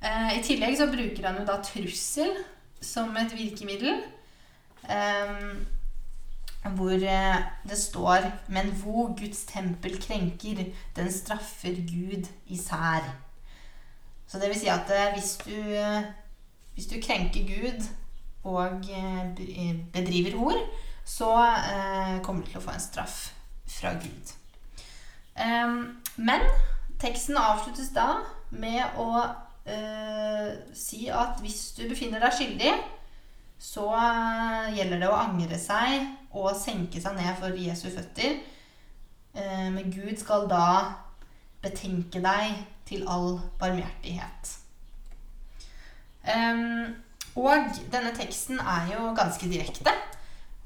Eh, 0.00 0.38
I 0.38 0.44
tillegg 0.44 0.76
så 0.78 0.86
bruker 0.92 1.26
han 1.26 1.40
jo 1.40 1.48
da 1.48 1.58
trussel 1.64 2.30
som 2.80 3.16
et 3.18 3.34
virkemiddel. 3.34 4.04
Eh, 4.88 5.42
hvor 6.74 6.92
eh, 6.92 7.36
det 7.68 7.78
står 7.78 8.30
Men 8.48 8.70
hvor 8.80 9.14
Guds 9.18 9.44
tempel 9.44 10.00
krenker, 10.02 10.64
den 10.96 11.12
straffer 11.12 11.74
Gud 11.74 12.28
især. 12.46 13.14
Så 14.26 14.38
det 14.38 14.48
vil 14.48 14.60
si 14.60 14.66
at 14.66 14.90
eh, 14.90 15.12
hvis 15.14 15.38
du, 15.44 15.56
hvis 16.74 16.86
du 16.86 17.00
krenker 17.02 17.46
Gud 17.48 17.88
og 18.44 18.84
eh, 18.90 19.76
bedriver 19.92 20.36
hor, 20.36 20.58
så 21.08 21.30
eh, 21.40 22.18
kommer 22.24 22.44
du 22.44 22.52
til 22.52 22.60
å 22.60 22.64
få 22.66 22.74
en 22.74 22.84
straff 22.84 23.18
fra 23.68 23.94
Gud. 24.00 24.34
Um, 25.38 26.00
men 26.16 26.44
teksten 27.00 27.38
avsluttes 27.38 27.92
da 27.94 28.20
med 28.50 28.98
å 29.00 29.22
eh, 29.68 30.52
si 30.76 31.06
at 31.12 31.40
hvis 31.42 31.72
du 31.78 31.84
befinner 31.88 32.22
deg 32.22 32.34
skyldig, 32.36 32.72
så 33.58 33.88
eh, 33.96 34.76
gjelder 34.78 35.02
det 35.02 35.10
å 35.10 35.18
angre 35.18 35.58
seg 35.60 36.06
og 36.38 36.54
senke 36.58 37.00
seg 37.02 37.18
ned 37.18 37.34
for 37.40 37.56
Jesu 37.58 37.88
føtter. 37.90 38.38
Eh, 39.34 39.68
men 39.74 39.92
Gud 39.94 40.16
skal 40.20 40.48
da 40.50 40.68
betenke 41.62 42.22
deg 42.22 42.62
til 42.88 43.04
all 43.10 43.38
barmhjertighet. 43.60 44.54
Um, 46.28 46.94
og 47.38 47.78
denne 47.92 48.12
teksten 48.16 48.60
er 48.60 48.92
jo 48.92 49.12
ganske 49.16 49.48
direkte. 49.48 49.92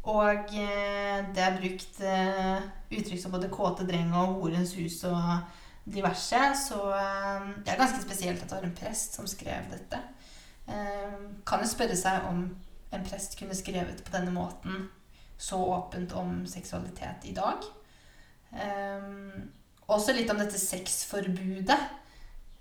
Og 0.03 0.55
eh, 0.59 1.19
det 1.31 1.43
er 1.43 1.59
brukt 1.61 2.01
eh, 2.03 2.65
uttrykk 2.91 3.21
som 3.23 3.35
både 3.35 3.51
'kåte 3.51 3.87
dreng' 3.87 4.15
og 4.19 4.41
'horens 4.41 4.75
hus' 4.75 5.05
og 5.07 5.39
diverse. 5.87 6.41
Så 6.69 6.81
eh, 6.95 7.47
det 7.63 7.73
er 7.73 7.79
ganske 7.79 8.03
spesielt 8.03 8.43
at 8.43 8.51
det 8.51 8.57
var 8.57 8.67
en 8.67 8.75
prest 8.75 9.15
som 9.15 9.27
skrev 9.27 9.71
dette. 9.71 10.01
Kan 11.47 11.61
jo 11.63 11.69
spørre 11.69 11.97
seg 11.97 12.23
om 12.29 12.57
en 12.93 13.05
prest 13.05 13.39
kunne 13.39 13.55
skrevet 13.55 14.05
på 14.05 14.13
denne 14.15 14.31
måten 14.31 14.89
så 15.39 15.57
åpent 15.57 16.13
om 16.13 16.47
seksualitet 16.47 17.25
i 17.25 17.35
dag. 17.35 17.65
Også 19.89 20.13
litt 20.15 20.31
om 20.31 20.39
dette 20.39 20.59
sexforbudet. 20.59 21.79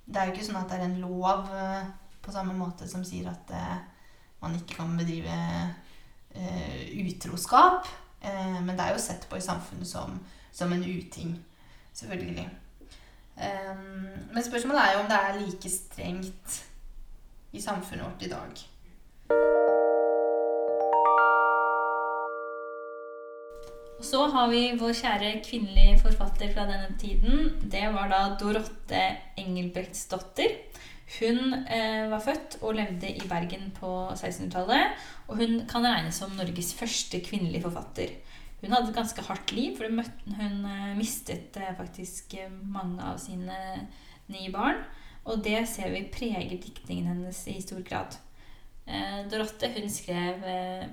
Det 0.06 0.18
er 0.18 0.26
jo 0.26 0.34
ikke 0.34 0.46
sånn 0.46 0.58
at 0.64 0.74
det 0.74 0.80
er 0.80 0.88
en 0.88 0.98
lov 1.04 1.46
på 2.26 2.34
samme 2.34 2.58
måte 2.58 2.90
som 2.90 3.06
sier 3.06 3.30
at 3.30 3.54
man 4.42 4.58
ikke 4.58 4.82
kan 4.82 4.98
bedrive 4.98 5.38
utroskap. 7.02 7.88
Eh, 8.22 8.62
men 8.62 8.76
det 8.78 8.86
er 8.86 8.96
jo 8.96 9.02
sett 9.02 9.30
på 9.30 9.38
i 9.40 9.46
samfunnet 9.46 9.88
som, 9.88 10.20
som 10.52 10.74
en 10.74 10.84
uting. 10.84 11.36
Selvfølgelig. 11.94 12.50
Eh, 13.38 13.78
men 14.34 14.44
spørsmålet 14.46 14.82
er 14.82 14.94
jo 14.94 15.06
om 15.06 15.10
det 15.10 15.22
er 15.22 15.40
like 15.40 15.72
strengt 15.74 16.60
i 17.52 17.62
samfunnet 17.62 18.06
vårt 18.06 18.28
i 18.28 18.30
dag. 18.32 18.68
Og 24.02 24.06
så 24.06 24.24
har 24.34 24.48
vi 24.50 24.62
vår 24.80 24.96
kjære 24.98 25.28
kvinnelige 25.46 26.00
forfatter 26.02 26.54
fra 26.56 26.64
denne 26.66 26.96
tiden. 26.98 27.52
Det 27.62 27.84
var 27.94 28.10
da 28.10 28.22
Dorotte 28.40 29.02
Engelbrektsdotter. 29.38 30.56
Hun 31.20 31.54
eh, 31.68 32.08
var 32.12 32.24
født 32.24 32.60
og 32.62 32.76
levde 32.78 33.10
i 33.10 33.28
Bergen 33.28 33.72
på 33.76 33.90
1600-tallet. 34.14 34.96
Og 35.28 35.42
hun 35.42 35.58
kan 35.70 35.86
regnes 35.86 36.22
som 36.22 36.34
Norges 36.38 36.74
første 36.78 37.20
kvinnelige 37.26 37.66
forfatter. 37.66 38.16
Hun 38.62 38.72
hadde 38.76 38.92
et 38.92 38.98
ganske 39.00 39.26
hardt 39.26 39.52
liv, 39.58 39.76
for 39.78 39.90
hun 39.90 40.66
eh, 40.70 40.96
mistet 40.98 41.58
eh, 41.60 41.76
faktisk 41.78 42.36
eh, 42.40 42.52
mange 42.64 43.04
av 43.04 43.20
sine 43.22 43.58
ni 44.32 44.48
barn. 44.54 44.84
Og 45.28 45.44
det 45.46 45.66
ser 45.70 45.92
vi 45.94 46.08
preger 46.14 46.58
diktningen 46.62 47.10
hennes 47.12 47.44
i 47.50 47.60
stor 47.62 47.82
grad. 47.86 48.18
Eh, 48.88 49.24
Dorotte 49.30 49.70
hun 49.76 49.90
skrev 49.92 50.46
eh, 50.48 50.86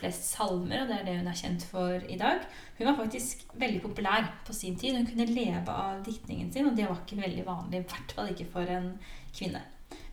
flest 0.00 0.30
salmer, 0.32 0.82
og 0.82 0.90
det 0.90 0.96
er 0.96 1.06
det 1.06 1.16
hun 1.18 1.30
er 1.30 1.38
kjent 1.38 1.66
for 1.68 2.08
i 2.08 2.18
dag. 2.18 2.46
Hun 2.78 2.88
var 2.88 2.98
faktisk 3.02 3.44
veldig 3.60 3.82
populær 3.84 4.30
på 4.46 4.56
sin 4.56 4.78
tid. 4.80 4.96
Hun 4.96 5.08
kunne 5.10 5.28
leve 5.28 5.74
av 5.74 6.00
diktningen 6.06 6.52
sin, 6.52 6.70
og 6.70 6.78
det 6.78 6.88
var 6.88 7.02
ikke 7.02 7.20
veldig 7.20 7.46
vanlig. 7.46 7.82
I 7.82 7.90
hvert 7.90 8.14
fall 8.16 8.32
ikke 8.32 8.48
for 8.54 8.70
en 8.70 8.94
kvinne. 8.94 9.16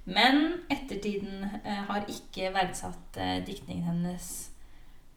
Men 0.07 0.61
ettertiden 0.71 1.43
eh, 1.63 1.83
har 1.89 2.05
ikke 2.07 2.53
verdsatt 2.55 3.17
eh, 3.19 3.39
diktningen 3.45 3.89
hennes 3.89 4.29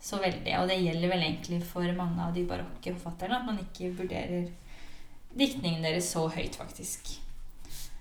så 0.01 0.19
veldig. 0.19 0.57
Og 0.59 0.69
det 0.71 0.81
gjelder 0.81 1.13
vel 1.13 1.25
egentlig 1.27 1.61
for 1.69 1.87
mange 1.97 2.25
av 2.25 2.35
de 2.35 2.47
barokke 2.49 2.95
forfatterne 2.97 3.39
at 3.39 3.47
man 3.47 3.61
ikke 3.63 3.93
vurderer 4.01 4.49
diktningen 5.39 5.85
deres 5.85 6.11
så 6.11 6.25
høyt, 6.33 6.57
faktisk. 6.59 7.13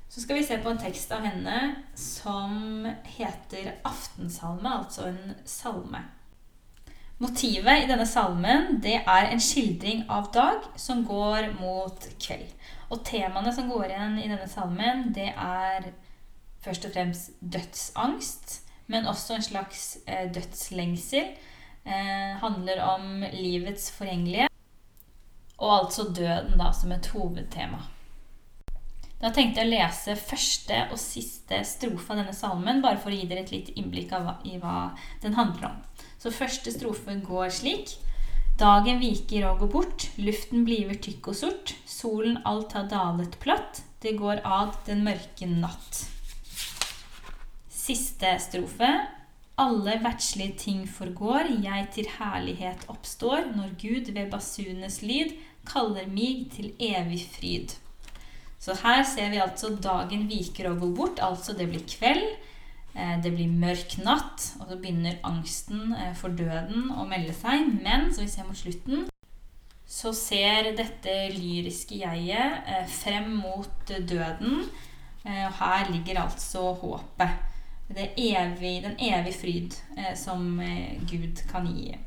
Så 0.09 0.23
skal 0.23 0.39
vi 0.39 0.45
se 0.47 0.57
på 0.57 0.71
en 0.71 0.81
tekst 0.81 1.11
av 1.13 1.21
henne 1.21 1.57
som 1.93 2.87
heter 3.05 3.75
'Aftensalme', 3.85 4.77
altså 4.79 5.11
en 5.11 5.35
salme. 5.45 6.01
Motivet 7.19 7.83
i 7.83 7.87
denne 7.87 8.07
salmen 8.07 8.79
det 8.81 9.01
er 9.05 9.27
en 9.27 9.41
skildring 9.43 10.05
av 10.09 10.31
dag 10.33 10.65
som 10.75 11.05
går 11.05 11.51
mot 11.59 12.07
kveld. 12.19 12.49
Og 12.89 13.03
temaene 13.05 13.53
som 13.53 13.69
går 13.69 13.91
igjen 13.91 14.17
i 14.17 14.29
denne 14.29 14.47
salmen, 14.49 15.09
det 15.13 15.29
er 15.33 15.91
først 16.63 16.87
og 16.89 16.95
fremst 16.95 17.37
dødsangst, 17.39 18.55
men 18.89 19.07
også 19.07 19.37
en 19.37 19.45
slags 19.45 19.83
eh, 20.07 20.25
dødslengsel. 20.33 21.35
Eh, 21.85 22.33
handler 22.41 22.81
om 22.83 23.23
livets 23.33 23.91
forgjengelige, 23.95 24.49
og 25.57 25.71
altså 25.77 26.09
døden 26.13 26.59
da 26.59 26.73
som 26.75 26.91
et 26.91 27.07
hovedtema. 27.13 27.79
Da 29.19 29.31
tenkte 29.35 29.59
jeg 29.59 29.67
å 29.67 29.71
lese 29.73 30.15
første 30.15 30.75
og 30.93 30.99
siste 31.01 31.57
strofe 31.67 32.13
av 32.13 32.21
denne 32.21 32.35
salmen, 32.35 32.83
bare 32.83 32.99
for 33.01 33.11
å 33.11 33.17
gi 33.17 33.25
dere 33.27 33.43
et 33.43 33.51
lite 33.51 33.73
innblikk 33.79 34.13
hva, 34.13 34.37
i 34.47 34.59
hva 34.61 34.91
den 35.23 35.35
handler 35.35 35.71
om. 35.73 35.81
Så 36.19 36.31
første 36.35 36.71
strofe 36.71 37.17
går 37.25 37.51
slik. 37.57 37.97
Dagen 38.59 38.99
viker 38.99 39.49
og 39.49 39.63
går 39.63 39.71
bort, 39.71 40.07
luften 40.19 40.63
bliver 40.67 40.99
tykk 40.99 41.31
og 41.31 41.39
sort, 41.41 41.75
solen 41.99 42.39
alt 42.47 42.73
har 42.77 42.87
dalet 42.91 43.35
platt, 43.43 43.83
det 43.99 44.15
går 44.19 44.41
ad 44.47 44.77
den 44.87 45.03
mørke 45.03 45.47
natt. 45.49 46.05
Siste 47.73 48.35
strofe. 48.39 48.89
Alle 49.59 49.97
verdslige 49.99 50.55
ting 50.61 50.83
forgår, 50.87 51.49
jeg 51.65 51.87
til 51.91 52.07
herlighet 52.15 52.85
oppstår, 52.87 53.49
når 53.57 53.73
Gud 53.81 54.13
ved 54.15 54.29
basunenes 54.31 55.01
lyd 55.03 55.35
kaller 55.67 56.07
mig 56.07 56.45
til 56.53 56.71
evig 56.79 57.25
fryd. 57.33 57.75
Så 58.59 58.77
her 58.83 59.03
ser 59.07 59.33
vi 59.33 59.43
altså 59.43 59.73
dagen 59.75 60.29
viker 60.31 60.71
og 60.71 60.79
går 60.85 60.95
bort, 60.95 61.19
altså 61.23 61.55
det 61.57 61.67
blir 61.71 61.83
kveld. 61.87 62.25
Eh, 62.95 63.15
det 63.23 63.33
blir 63.35 63.51
mørk 63.51 63.97
natt, 64.03 64.47
og 64.59 64.71
så 64.71 64.79
begynner 64.79 65.19
angsten 65.27 65.93
eh, 65.95 66.15
for 66.15 66.31
døden 66.31 66.91
å 66.95 67.07
melde 67.07 67.35
seg. 67.35 67.67
Men 67.83 68.13
så 68.13 68.23
vi 68.23 68.31
ser 68.31 68.47
mot 68.47 68.59
slutten, 68.59 69.07
så 69.89 70.11
ser 70.13 70.69
dette 70.77 71.13
lyriske 71.33 71.97
jeget 72.03 72.67
eh, 72.69 72.85
frem 72.93 73.31
mot 73.41 73.89
døden. 73.89 74.63
Og 75.29 75.53
her 75.59 75.89
ligger 75.91 76.21
altså 76.21 76.61
håpet. 76.79 77.33
Evig, 78.17 78.83
den 78.85 78.95
evige 79.01 79.33
fryd 79.35 79.75
som 80.15 80.61
Gud 81.09 81.41
kan 81.51 81.65
gi. 81.67 81.97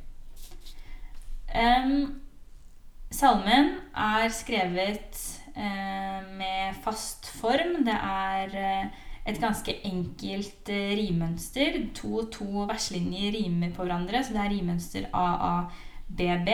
salmen 3.11 3.69
er 3.95 4.29
skrevet 4.33 5.19
med 6.39 6.81
fast 6.85 7.29
form. 7.37 7.85
Det 7.85 7.99
er 7.99 8.89
et 9.29 9.41
ganske 9.43 9.77
enkelt 9.87 10.73
rimønster. 10.73 11.79
To 12.01 12.15
og 12.25 12.33
to 12.33 12.67
verslinjer 12.71 13.37
rimer 13.37 13.75
på 13.77 13.85
hverandre, 13.85 14.25
så 14.25 14.33
det 14.33 14.45
er 14.47 14.55
rimmønster 14.57 15.11
AABB. 16.13 16.49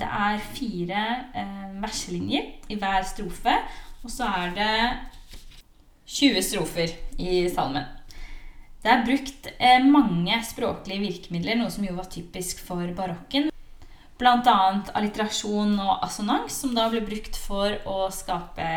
Det 0.00 0.08
er 0.08 0.44
fire 0.56 1.02
eh, 1.36 1.72
verselinjer 1.82 2.72
i 2.72 2.78
hver 2.80 3.04
strofe, 3.08 3.56
og 4.02 4.10
så 4.10 4.30
er 4.42 4.54
det 4.56 4.76
20 6.12 6.42
strofer 6.42 6.94
i 7.18 7.44
salmen. 7.52 7.84
Det 8.82 8.90
er 8.90 9.04
brukt 9.06 9.48
eh, 9.58 9.84
mange 9.84 10.40
språklige 10.48 11.04
virkemidler, 11.04 11.60
noe 11.60 11.70
som 11.70 11.86
jo 11.86 11.94
var 11.98 12.10
typisk 12.10 12.64
for 12.66 12.88
barokken. 12.96 13.50
Bl.a. 14.18 14.58
alliterasjon 14.94 15.78
og 15.82 16.04
assonans, 16.06 16.58
som 16.62 16.74
da 16.76 16.88
ble 16.90 17.02
brukt 17.06 17.38
for 17.38 17.74
å 17.88 18.06
skape 18.14 18.68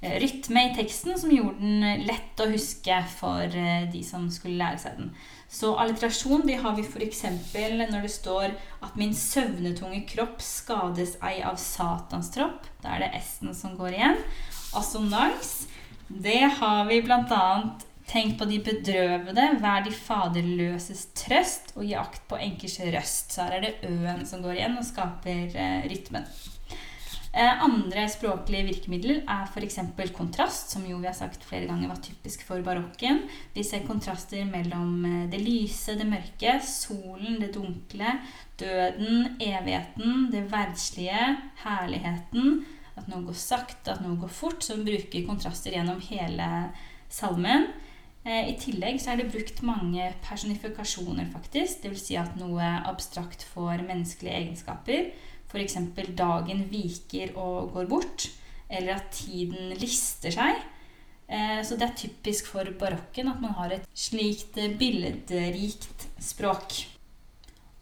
Eh, 0.00 0.20
rytme 0.20 0.66
i 0.68 0.74
teksten 0.76 1.16
som 1.18 1.32
gjorde 1.32 1.62
den 1.62 2.04
lett 2.04 2.40
å 2.42 2.50
huske 2.50 2.98
for 3.16 3.42
eh, 3.48 3.86
de 3.88 4.02
som 4.04 4.26
skulle 4.32 4.58
lære 4.60 4.82
seg 4.82 4.98
den. 5.00 5.14
Så 5.56 5.72
alliterasjon 5.80 6.42
det 6.44 6.58
har 6.60 6.74
vi 6.76 6.84
f.eks. 6.84 7.22
når 7.54 8.02
det 8.02 8.12
står 8.12 8.52
at 8.84 8.96
'min 8.96 9.14
søvnetunge 9.16 10.02
kropp 10.10 10.42
skades 10.44 11.16
ei 11.24 11.40
av 11.40 11.56
Satans 11.56 12.28
tropp'. 12.34 12.68
Da 12.82 12.96
er 12.96 13.06
det 13.06 13.22
S-en 13.22 13.54
som 13.54 13.76
går 13.78 13.96
igjen. 13.96 14.20
Assonans, 14.76 15.68
det 16.08 16.42
har 16.60 16.84
vi 16.90 17.00
bl.a. 17.00 17.46
Tenk 18.06 18.36
på 18.38 18.46
de 18.46 18.60
bedrøvede, 18.62 19.46
vær 19.62 19.80
de 19.82 19.90
faderløses 19.90 21.08
trøst, 21.18 21.72
og 21.74 21.88
gi 21.88 21.96
akt 21.98 22.22
på 22.28 22.38
enkers 22.38 22.76
røst. 22.92 23.32
Så 23.32 23.42
her 23.48 23.56
er 23.56 23.64
det 23.64 23.88
ø-en 23.88 24.22
som 24.28 24.44
går 24.44 24.60
igjen 24.60 24.76
og 24.78 24.86
skaper 24.86 25.56
eh, 25.56 25.88
rytmen. 25.90 26.28
Eh, 27.36 27.58
andre 27.60 28.06
språklige 28.08 28.64
virkemidler 28.70 29.18
er 29.28 29.48
f.eks. 29.50 29.74
kontrast, 30.16 30.70
som 30.72 30.86
jo 30.88 30.96
vi 31.02 31.08
har 31.10 31.16
sagt 31.16 31.42
flere 31.44 31.66
ganger 31.68 31.90
var 31.90 31.98
typisk 32.00 32.46
for 32.48 32.64
barokken. 32.64 33.26
Vi 33.52 33.64
ser 33.66 33.84
kontraster 33.84 34.46
mellom 34.48 35.04
eh, 35.04 35.26
det 35.28 35.42
lyse, 35.44 35.98
det 36.00 36.06
mørke, 36.08 36.54
solen, 36.64 37.36
det 37.42 37.50
dunkle, 37.52 38.14
døden, 38.56 39.36
evigheten, 39.36 40.30
det 40.32 40.46
verdslige, 40.48 41.26
herligheten. 41.60 42.62
At 42.96 43.12
noe 43.12 43.26
går 43.28 43.36
sakte, 43.36 43.92
at 43.92 44.00
noe 44.00 44.16
går 44.22 44.32
fort. 44.32 44.64
Så 44.64 44.78
vi 44.80 44.94
bruker 44.94 45.28
kontraster 45.28 45.76
gjennom 45.76 46.00
hele 46.08 46.48
salmen. 47.12 47.68
Eh, 48.24 48.48
I 48.48 48.56
tillegg 48.64 48.96
så 48.96 49.12
er 49.12 49.20
det 49.20 49.28
brukt 49.36 49.60
mange 49.60 50.08
personifikasjoner, 50.24 51.28
faktisk. 51.36 51.84
Dvs. 51.84 52.08
Si 52.08 52.16
at 52.16 52.40
noe 52.40 52.64
abstrakt 52.88 53.44
får 53.52 53.84
menneskelige 53.84 54.40
egenskaper. 54.40 55.10
F.eks. 55.46 55.76
dagen 56.18 56.64
viker 56.70 57.36
og 57.38 57.72
går 57.76 57.86
bort, 57.90 58.30
eller 58.68 58.98
at 58.98 59.12
tiden 59.14 59.76
lister 59.78 60.34
seg. 60.34 60.58
Eh, 61.26 61.62
så 61.66 61.78
det 61.78 61.88
er 61.88 61.96
typisk 61.98 62.50
for 62.52 62.68
barokken 62.78 63.30
at 63.30 63.40
man 63.42 63.56
har 63.58 63.74
et 63.74 63.88
slikt 63.94 64.58
billedrikt 64.78 66.06
språk. 66.22 66.84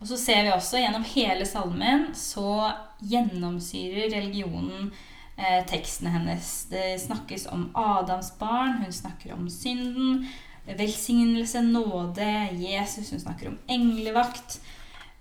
Og 0.00 0.08
så 0.08 0.18
ser 0.20 0.42
vi 0.44 0.52
også 0.52 0.80
gjennom 0.80 1.04
hele 1.14 1.46
salmen 1.48 2.10
så 2.18 2.72
gjennomsyrer 3.04 4.10
religionen 4.12 4.90
eh, 5.36 5.60
tekstene 5.68 6.12
hennes. 6.12 6.50
Det 6.68 6.98
snakkes 7.00 7.46
om 7.52 7.70
Adams 7.72 8.32
barn, 8.40 8.82
hun 8.82 8.92
snakker 8.92 9.32
om 9.36 9.46
synden, 9.52 10.26
velsignelse, 10.64 11.60
nåde, 11.64 12.28
Jesus, 12.60 13.10
hun 13.12 13.22
snakker 13.22 13.52
om 13.52 13.58
englevakt. 13.68 14.58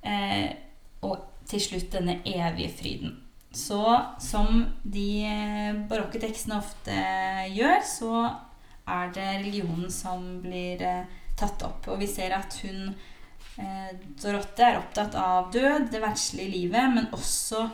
Eh, 0.04 0.52
og 1.04 1.33
til 1.50 1.62
slutt 1.62 1.92
denne 1.94 2.20
evige 2.26 2.72
fryden. 2.78 3.20
Så 3.54 3.84
som 4.20 4.64
de 4.82 5.30
barokke 5.90 6.22
tekstene 6.22 6.58
ofte 6.58 6.96
gjør, 7.54 7.84
så 7.86 8.14
er 8.90 9.12
det 9.16 9.28
religionen 9.40 9.92
som 9.94 10.24
blir 10.44 10.82
eh, 10.84 11.10
tatt 11.40 11.64
opp. 11.66 11.88
Og 11.94 12.02
vi 12.02 12.10
ser 12.10 12.34
at 12.36 12.58
hun, 12.64 12.94
eh, 13.62 13.92
Dorotte, 14.20 14.66
er 14.66 14.80
opptatt 14.82 15.16
av 15.20 15.52
død, 15.54 15.92
det 15.94 16.02
verdslige 16.04 16.52
livet, 16.52 16.96
men 16.96 17.12
også 17.14 17.68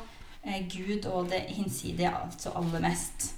eh, 0.44 0.66
Gud 0.70 1.08
og 1.10 1.32
det 1.32 1.46
hinsidige, 1.48 2.12
altså 2.12 2.54
aller 2.60 2.84
mest. 2.90 3.34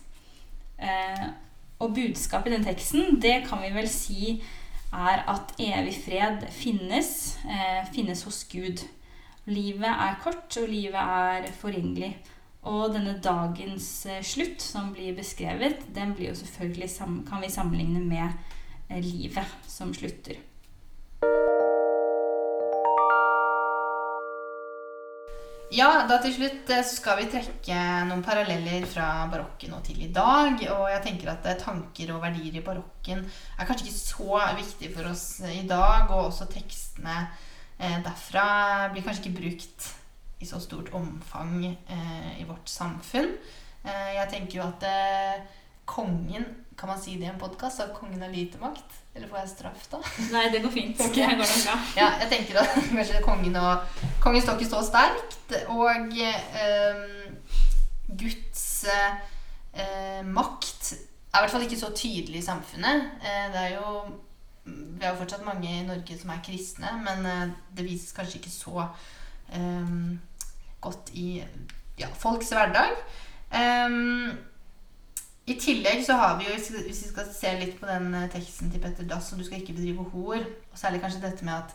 Og 1.82 1.94
budskapet 1.94 2.50
i 2.50 2.56
den 2.56 2.64
teksten, 2.66 3.20
det 3.22 3.44
kan 3.46 3.62
vi 3.62 3.70
vel 3.74 3.86
si 3.90 4.40
er 4.92 5.22
at 5.30 5.54
evig 5.62 5.94
fred 6.02 6.48
finnes, 6.50 7.38
finnes 7.94 8.24
hos 8.26 8.40
Gud. 8.50 8.82
Livet 9.50 9.90
er 9.90 10.20
kort, 10.22 10.54
og 10.62 10.70
livet 10.70 11.02
er 11.02 11.48
forgjengelig. 11.58 12.12
Og 12.70 12.92
denne 12.94 13.16
dagens 13.18 14.06
eh, 14.06 14.22
slutt, 14.22 14.62
som 14.62 14.92
blir 14.94 15.16
beskrevet, 15.18 15.82
den 15.96 16.14
blir 16.14 16.30
jo 16.30 16.38
selvfølgelig 16.38 16.90
kan 17.26 17.42
vi 17.42 17.50
sammenligne 17.50 18.04
med 18.06 18.30
eh, 18.90 19.02
livet 19.02 19.58
som 19.66 19.94
slutter. 19.98 20.38
Ja, 25.74 26.04
da 26.06 26.20
til 26.22 26.36
slutt 26.36 26.70
eh, 26.70 26.86
skal 26.86 27.24
vi 27.24 27.30
trekke 27.34 27.82
noen 28.12 28.22
paralleller 28.22 28.86
fra 28.86 29.26
barokken 29.32 29.74
og 29.74 29.82
til 29.88 30.06
i 30.06 30.14
dag. 30.14 30.54
Og 30.76 30.86
jeg 30.92 31.06
tenker 31.08 31.34
at 31.34 31.50
tanker 31.66 32.14
og 32.14 32.22
verdier 32.28 32.62
i 32.62 32.66
barokken 32.66 33.26
er 33.26 33.66
kanskje 33.66 33.90
ikke 33.90 34.02
så 34.04 34.44
viktig 34.62 34.94
for 34.94 35.16
oss 35.16 35.30
i 35.50 35.64
dag. 35.66 36.12
Og 36.12 36.28
også 36.28 36.46
tekstene 36.52 37.24
derfra 37.82 38.90
blir 38.94 39.06
kanskje 39.06 39.26
ikke 39.26 39.40
brukt 39.40 39.88
i 40.42 40.46
så 40.46 40.60
stort 40.62 40.92
omfang 40.98 41.66
eh, 41.66 42.42
i 42.42 42.46
vårt 42.46 42.70
samfunn. 42.70 43.34
Eh, 43.84 44.12
jeg 44.18 44.30
tenker 44.30 44.60
jo 44.60 44.68
at 44.68 44.86
kongen 45.90 46.46
Kan 46.78 46.90
man 46.90 47.00
si 47.02 47.16
det 47.18 47.26
i 47.26 47.30
en 47.30 47.40
podkast? 47.42 47.82
At 47.84 47.94
kongen 47.94 48.22
har 48.22 48.30
lite 48.32 48.58
makt? 48.62 48.96
Eller 49.14 49.28
får 49.28 49.42
jeg 49.42 49.50
straff 49.52 49.84
da? 49.92 50.00
Nei, 50.36 50.48
det 50.54 50.62
går 50.64 50.72
fint. 50.74 51.02
Okay. 51.04 51.28
Det 51.28 51.38
går 51.42 51.52
bra. 51.66 51.76
ja, 52.00 52.08
jeg 52.24 52.30
tenker 52.32 52.62
at 52.62 52.78
kanskje 52.96 53.22
kongen 53.26 53.58
og 53.60 54.00
Kongen 54.24 54.42
står 54.42 54.58
ikke 54.58 54.72
så 54.72 54.82
sterkt. 54.88 55.56
Og 55.74 56.18
eh, 56.22 57.06
Guds 58.08 58.66
eh, 58.90 60.26
makt 60.26 60.94
er 60.96 61.40
i 61.40 61.44
hvert 61.44 61.54
fall 61.54 61.66
ikke 61.68 61.80
så 61.80 61.92
tydelig 61.96 62.42
i 62.42 62.46
samfunnet. 62.46 63.08
Eh, 63.22 63.46
det 63.54 63.62
er 63.66 63.76
jo 63.76 64.02
vi 64.66 65.06
har 65.06 65.16
jo 65.16 65.22
fortsatt 65.24 65.46
mange 65.46 65.70
i 65.70 65.86
Norge 65.88 66.18
som 66.20 66.32
er 66.34 66.44
kristne, 66.46 66.92
men 67.06 67.26
eh, 67.26 67.54
det 67.78 67.88
vises 67.88 68.14
kanskje 68.14 68.40
ikke 68.40 68.54
så 68.54 68.86
um, 69.56 70.20
godt 70.82 71.10
i 71.18 71.42
ja, 72.00 72.10
folks 72.18 72.52
hverdag. 72.54 72.94
Um, 73.52 74.30
I 75.50 75.58
tillegg 75.60 76.06
så 76.06 76.16
har 76.20 76.38
vi 76.38 76.46
jo, 76.46 76.54
hvis 76.54 77.02
vi 77.02 77.10
skal 77.10 77.32
se 77.34 77.56
litt 77.60 77.80
på 77.80 77.90
den 77.90 78.14
teksten 78.34 78.70
til 78.72 78.84
Petter 78.84 79.08
Dass, 79.10 79.32
som 79.32 79.42
du 79.42 79.46
skal 79.48 79.62
ikke 79.62 79.76
bedrive 79.80 80.06
hor, 80.14 80.46
og 80.72 80.78
særlig 80.78 81.02
kanskje 81.02 81.24
dette 81.26 81.48
med 81.48 81.58
at 81.58 81.74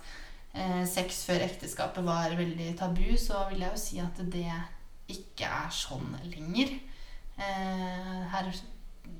uh, 0.54 0.84
sex 0.88 1.24
før 1.26 1.44
ekteskapet 1.48 2.06
var 2.06 2.36
veldig 2.38 2.70
tabu, 2.78 3.08
så 3.18 3.48
vil 3.50 3.66
jeg 3.66 3.74
jo 3.74 3.82
si 3.82 4.00
at 4.02 4.22
det 4.32 4.46
ikke 5.10 5.50
er 5.50 5.74
sånn 5.74 6.14
lenger. 6.30 6.78
Uh, 7.36 8.22
her, 8.32 8.54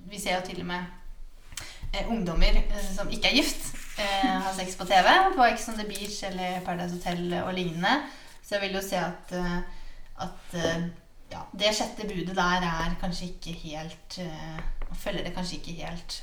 vi 0.07 0.23
ser 0.23 0.39
jo 0.39 0.47
til 0.47 0.63
og 0.63 0.71
med 0.71 0.79
eh, 0.81 1.03
ungdommer 2.11 2.61
eh, 2.61 2.87
som 2.95 3.11
ikke 3.13 3.31
er 3.31 3.39
gift, 3.39 3.73
eh, 3.99 4.37
har 4.45 4.53
sex 4.57 4.77
på 4.77 4.87
TV. 4.89 5.09
På 5.37 5.47
Ex 5.49 5.69
on 5.69 5.79
the 5.81 5.89
Beach 5.89 6.23
eller 6.29 6.61
Paradise 6.67 6.97
Hotel 6.97 7.35
og 7.43 7.53
lignende. 7.55 7.97
Så 8.43 8.57
jeg 8.57 8.67
vil 8.67 8.79
jo 8.79 8.85
si 8.85 8.99
at, 9.01 9.35
eh, 9.35 9.59
at 10.27 10.57
eh, 10.61 10.89
ja, 11.33 11.43
det 11.53 11.75
sjette 11.75 12.07
budet 12.09 12.37
der 12.37 12.67
er 12.69 12.97
kanskje 13.01 13.33
ikke 13.33 13.53
helt 13.65 14.21
Man 14.87 14.99
følger 15.03 15.25
det 15.27 15.33
kanskje 15.35 15.57
ikke 15.57 15.73
helt 15.83 16.23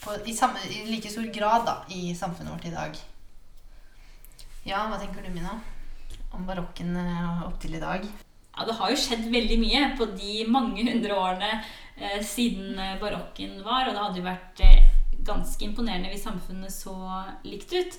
på, 0.00 0.14
i, 0.24 0.32
samme, 0.36 0.56
i 0.72 0.86
like 0.88 1.10
stor 1.12 1.26
grad 1.32 1.66
da, 1.66 1.74
i 1.92 2.14
samfunnet 2.16 2.52
vårt 2.52 2.64
i 2.64 2.72
dag. 2.72 2.96
Ja, 4.64 4.86
hva 4.88 4.96
tenker 4.96 5.20
du, 5.20 5.28
Mina? 5.34 5.58
Om 6.32 6.46
barokken 6.48 6.96
opp 7.44 7.58
til 7.60 7.76
i 7.76 7.82
dag? 7.82 8.08
Ja, 8.56 8.64
Det 8.68 8.76
har 8.78 8.90
jo 8.92 8.96
skjedd 8.96 9.24
veldig 9.32 9.58
mye 9.58 9.86
på 9.98 10.06
de 10.16 10.44
mange 10.46 10.84
hundre 10.86 11.14
årene 11.18 11.52
eh, 11.96 12.20
siden 12.22 12.78
eh, 12.78 12.96
barokken 13.00 13.56
var. 13.66 13.88
Og 13.88 13.94
det 13.96 14.02
hadde 14.04 14.20
jo 14.22 14.26
vært 14.28 14.60
eh, 14.66 14.90
ganske 15.26 15.64
imponerende 15.66 16.12
hvis 16.12 16.26
samfunnet 16.28 16.72
så 16.74 16.94
likt 17.44 17.72
ut. 17.74 17.98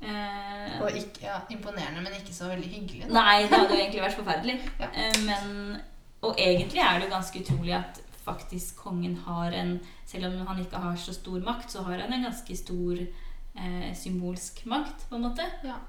Eh, 0.00 0.80
Og 0.84 0.90
ikke, 0.92 1.22
ja, 1.24 1.38
imponerende, 1.50 2.02
men 2.04 2.18
ikke 2.18 2.34
så 2.36 2.50
veldig 2.50 2.68
hyggelig. 2.68 3.06
Da. 3.06 3.14
Nei, 3.16 3.46
det 3.46 3.56
hadde 3.56 3.72
jo 3.72 3.80
egentlig 3.84 4.04
vært 4.04 4.18
forferdelig. 4.20 4.58
Ja. 4.82 4.90
Eh, 4.92 5.20
Men, 5.24 5.78
og 6.26 6.36
egentlig 6.42 6.82
er 6.82 6.98
det 6.98 7.06
jo 7.08 7.14
ganske 7.14 7.40
utrolig 7.44 7.72
at 7.78 8.02
faktisk 8.26 8.80
kongen 8.82 9.14
har 9.26 9.54
en 9.54 9.76
Selv 10.06 10.26
om 10.28 10.46
han 10.46 10.58
ikke 10.62 10.78
har 10.82 10.96
så 10.98 11.12
stor 11.14 11.40
makt, 11.42 11.70
så 11.72 11.82
har 11.82 11.98
han 12.04 12.12
en 12.14 12.22
ganske 12.28 12.56
stor 12.56 13.00
eh, 13.00 13.88
symbolsk 13.94 14.60
makt, 14.70 15.08
på 15.10 15.16
en 15.16 15.24
måte. 15.26 15.42
Ja. 15.66 15.80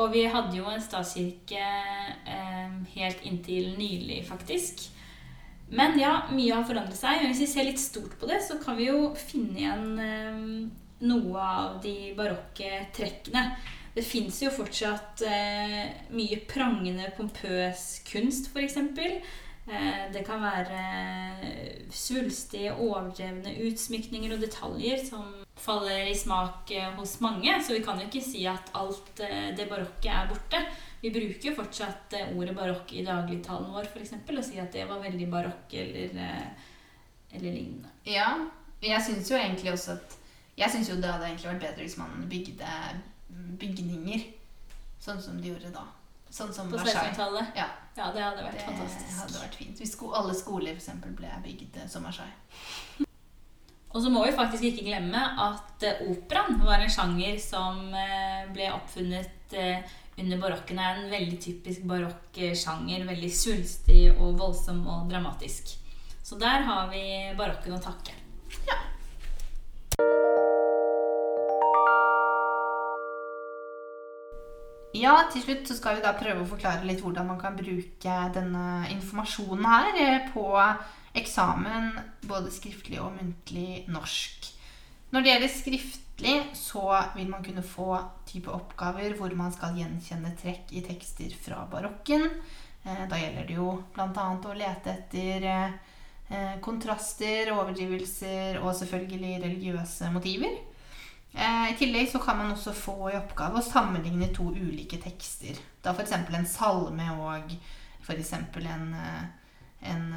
Og 0.00 0.14
vi 0.14 0.22
hadde 0.24 0.56
jo 0.56 0.64
en 0.72 0.80
statskirke 0.80 1.60
helt 2.94 3.22
inntil 3.26 3.72
nylig, 3.78 4.22
faktisk. 4.28 4.88
Men 5.72 5.96
ja, 6.00 6.16
mye 6.32 6.52
har 6.52 6.66
forandret 6.68 6.98
seg. 6.98 7.22
Men 7.22 7.32
hvis 7.32 7.46
vi 7.46 7.52
ser 7.54 7.68
litt 7.68 7.80
stort 7.80 8.18
på 8.20 8.28
det, 8.28 8.42
så 8.44 8.58
kan 8.60 8.76
vi 8.76 8.90
jo 8.90 9.12
finne 9.16 9.62
igjen 9.62 9.86
eh, 10.04 10.42
noe 11.08 11.44
av 11.44 11.78
de 11.84 12.12
barokke 12.18 12.84
trekkene. 12.94 13.46
Det 13.92 14.04
fins 14.04 14.40
jo 14.44 14.52
fortsatt 14.52 15.24
eh, 15.28 15.80
mye 16.12 16.42
prangende, 16.48 17.08
pompøs 17.16 18.02
kunst, 18.08 18.52
f.eks. 18.52 18.76
Eh, 18.76 20.04
det 20.12 20.24
kan 20.28 20.44
være 20.44 20.82
svulstige, 21.92 22.76
overdrevne 22.76 23.56
utsmykninger 23.64 24.36
og 24.36 24.44
detaljer 24.44 25.00
som 25.08 25.32
faller 25.62 26.04
i 26.10 26.16
smak 26.18 26.68
hos 26.98 27.16
mange. 27.24 27.56
Så 27.64 27.78
vi 27.78 27.84
kan 27.84 28.00
jo 28.00 28.10
ikke 28.10 28.24
si 28.24 28.44
at 28.50 28.72
alt 28.76 29.24
det 29.56 29.70
barokke 29.72 30.12
er 30.12 30.28
borte. 30.28 30.66
Vi 31.02 31.10
bruker 31.10 31.48
jo 31.50 31.54
fortsatt 31.56 32.12
eh, 32.14 32.28
ordet 32.38 32.54
barokk 32.56 32.92
i 32.94 33.02
dagligtalen 33.06 33.72
vår 33.74 33.88
for 33.90 34.02
eksempel, 34.04 34.38
og 34.38 34.44
sier 34.46 34.62
at 34.62 34.72
det 34.74 34.84
var 34.88 35.00
veldig 35.02 35.26
barokk 35.32 35.74
eller, 35.74 36.12
eh, 36.14 36.68
eller 37.36 37.50
lignende. 37.52 37.90
ja. 38.08 38.32
Jeg 38.82 38.98
syns 39.06 39.28
jo 39.30 39.36
egentlig 39.38 39.70
også 39.72 39.92
at 39.94 40.14
Jeg 40.58 40.70
syns 40.72 40.88
jo 40.90 40.96
det 40.98 41.06
hadde 41.06 41.28
egentlig 41.28 41.46
vært 41.52 41.60
bedre 41.62 41.84
hvis 41.86 41.94
man 42.00 42.24
bygde 42.28 42.70
bygninger 43.60 44.24
sånn 45.02 45.20
som 45.22 45.36
de 45.40 45.52
gjorde 45.52 45.70
da. 45.74 45.84
Sånn 46.32 46.50
som 46.52 46.66
På 46.70 46.76
Versailles. 46.80 47.12
1600-tallet. 47.14 47.54
Ja. 47.56 47.68
Ja, 47.96 48.08
det 48.12 48.22
hadde 48.24 48.42
vært 48.42 48.58
Det 48.58 48.66
fantastisk. 48.66 49.14
hadde 49.20 49.40
vært 49.44 49.54
fint. 49.60 49.78
Hvis 49.78 49.94
alle 50.18 50.34
skoler 50.34 50.74
eksempel 50.74 51.14
ble 51.16 51.30
bygd 51.44 51.78
eh, 51.82 51.86
som 51.88 52.02
Versailles. 52.08 53.06
Og 53.92 54.02
så 54.02 54.10
må 54.10 54.24
vi 54.26 54.32
faktisk 54.34 54.64
ikke 54.64 54.86
glemme 54.88 55.22
at 55.46 55.84
operaen 56.08 56.58
var 56.64 56.80
en 56.82 56.90
sjanger 56.90 57.38
som 57.38 57.90
ble 58.54 58.70
oppfunnet 58.72 59.52
under 60.22 60.40
barokken. 60.42 60.80
Er 60.80 61.02
en 61.02 61.12
veldig 61.12 61.38
typisk 61.42 61.84
barokk 61.90 62.40
sjanger. 62.58 63.06
Veldig 63.10 63.30
svulstig 63.36 64.02
og 64.14 64.38
voldsom 64.40 64.82
og 64.86 65.10
dramatisk. 65.12 65.76
Så 66.22 66.38
der 66.40 66.64
har 66.66 66.88
vi 66.94 67.04
barokken 67.38 67.76
å 67.76 67.82
takke. 67.82 68.22
Ja, 74.92 75.14
til 75.32 75.40
slutt 75.40 75.68
så 75.68 75.74
skal 75.78 75.96
vi 75.98 76.04
da 76.04 76.12
prøve 76.14 76.44
å 76.44 76.48
forklare 76.48 76.84
litt 76.84 77.00
hvordan 77.00 77.30
man 77.32 77.38
kan 77.40 77.56
bruke 77.56 78.16
denne 78.34 78.84
informasjonen 78.92 79.64
her 79.64 80.00
eh, 80.02 80.26
på 80.34 80.44
eksamen, 81.16 81.94
både 82.28 82.52
skriftlig 82.52 83.00
og 83.00 83.14
muntlig 83.16 83.86
norsk. 83.92 84.51
Når 85.12 85.20
det 85.20 85.28
gjelder 85.28 85.50
skriftlig, 85.52 86.34
så 86.56 86.82
vil 87.14 87.28
man 87.28 87.44
kunne 87.44 87.62
få 87.66 87.98
type 88.28 88.48
oppgaver 88.48 89.12
hvor 89.18 89.34
man 89.36 89.52
skal 89.52 89.76
gjenkjenne 89.76 90.30
trekk 90.40 90.70
i 90.72 90.80
tekster 90.86 91.34
fra 91.36 91.66
barokken. 91.68 92.24
Eh, 92.84 93.02
Da 93.10 93.18
gjelder 93.20 93.44
det 93.48 93.58
jo 93.58 93.74
bl.a. 93.92 94.24
å 94.48 94.54
lete 94.56 94.94
etter 94.94 95.44
eh, 95.52 96.54
kontraster, 96.64 97.52
overdrivelser 97.52 98.56
og 98.62 98.72
selvfølgelig 98.78 99.34
religiøse 99.44 100.08
motiver. 100.14 100.54
Eh, 101.34 101.66
I 101.72 101.76
tillegg 101.76 102.08
så 102.08 102.20
kan 102.24 102.40
man 102.40 102.54
også 102.54 102.72
få 102.76 103.10
i 103.12 103.18
oppgave 103.18 103.60
å 103.60 103.66
sammenligne 103.66 104.30
to 104.32 104.48
ulike 104.48 104.96
tekster. 105.02 105.60
Da 105.84 105.92
f.eks. 105.92 106.12
en 106.16 106.48
salme 106.48 107.10
og 107.20 107.52
f.eks. 108.02 108.32
en, 108.32 108.88
en 109.92 110.08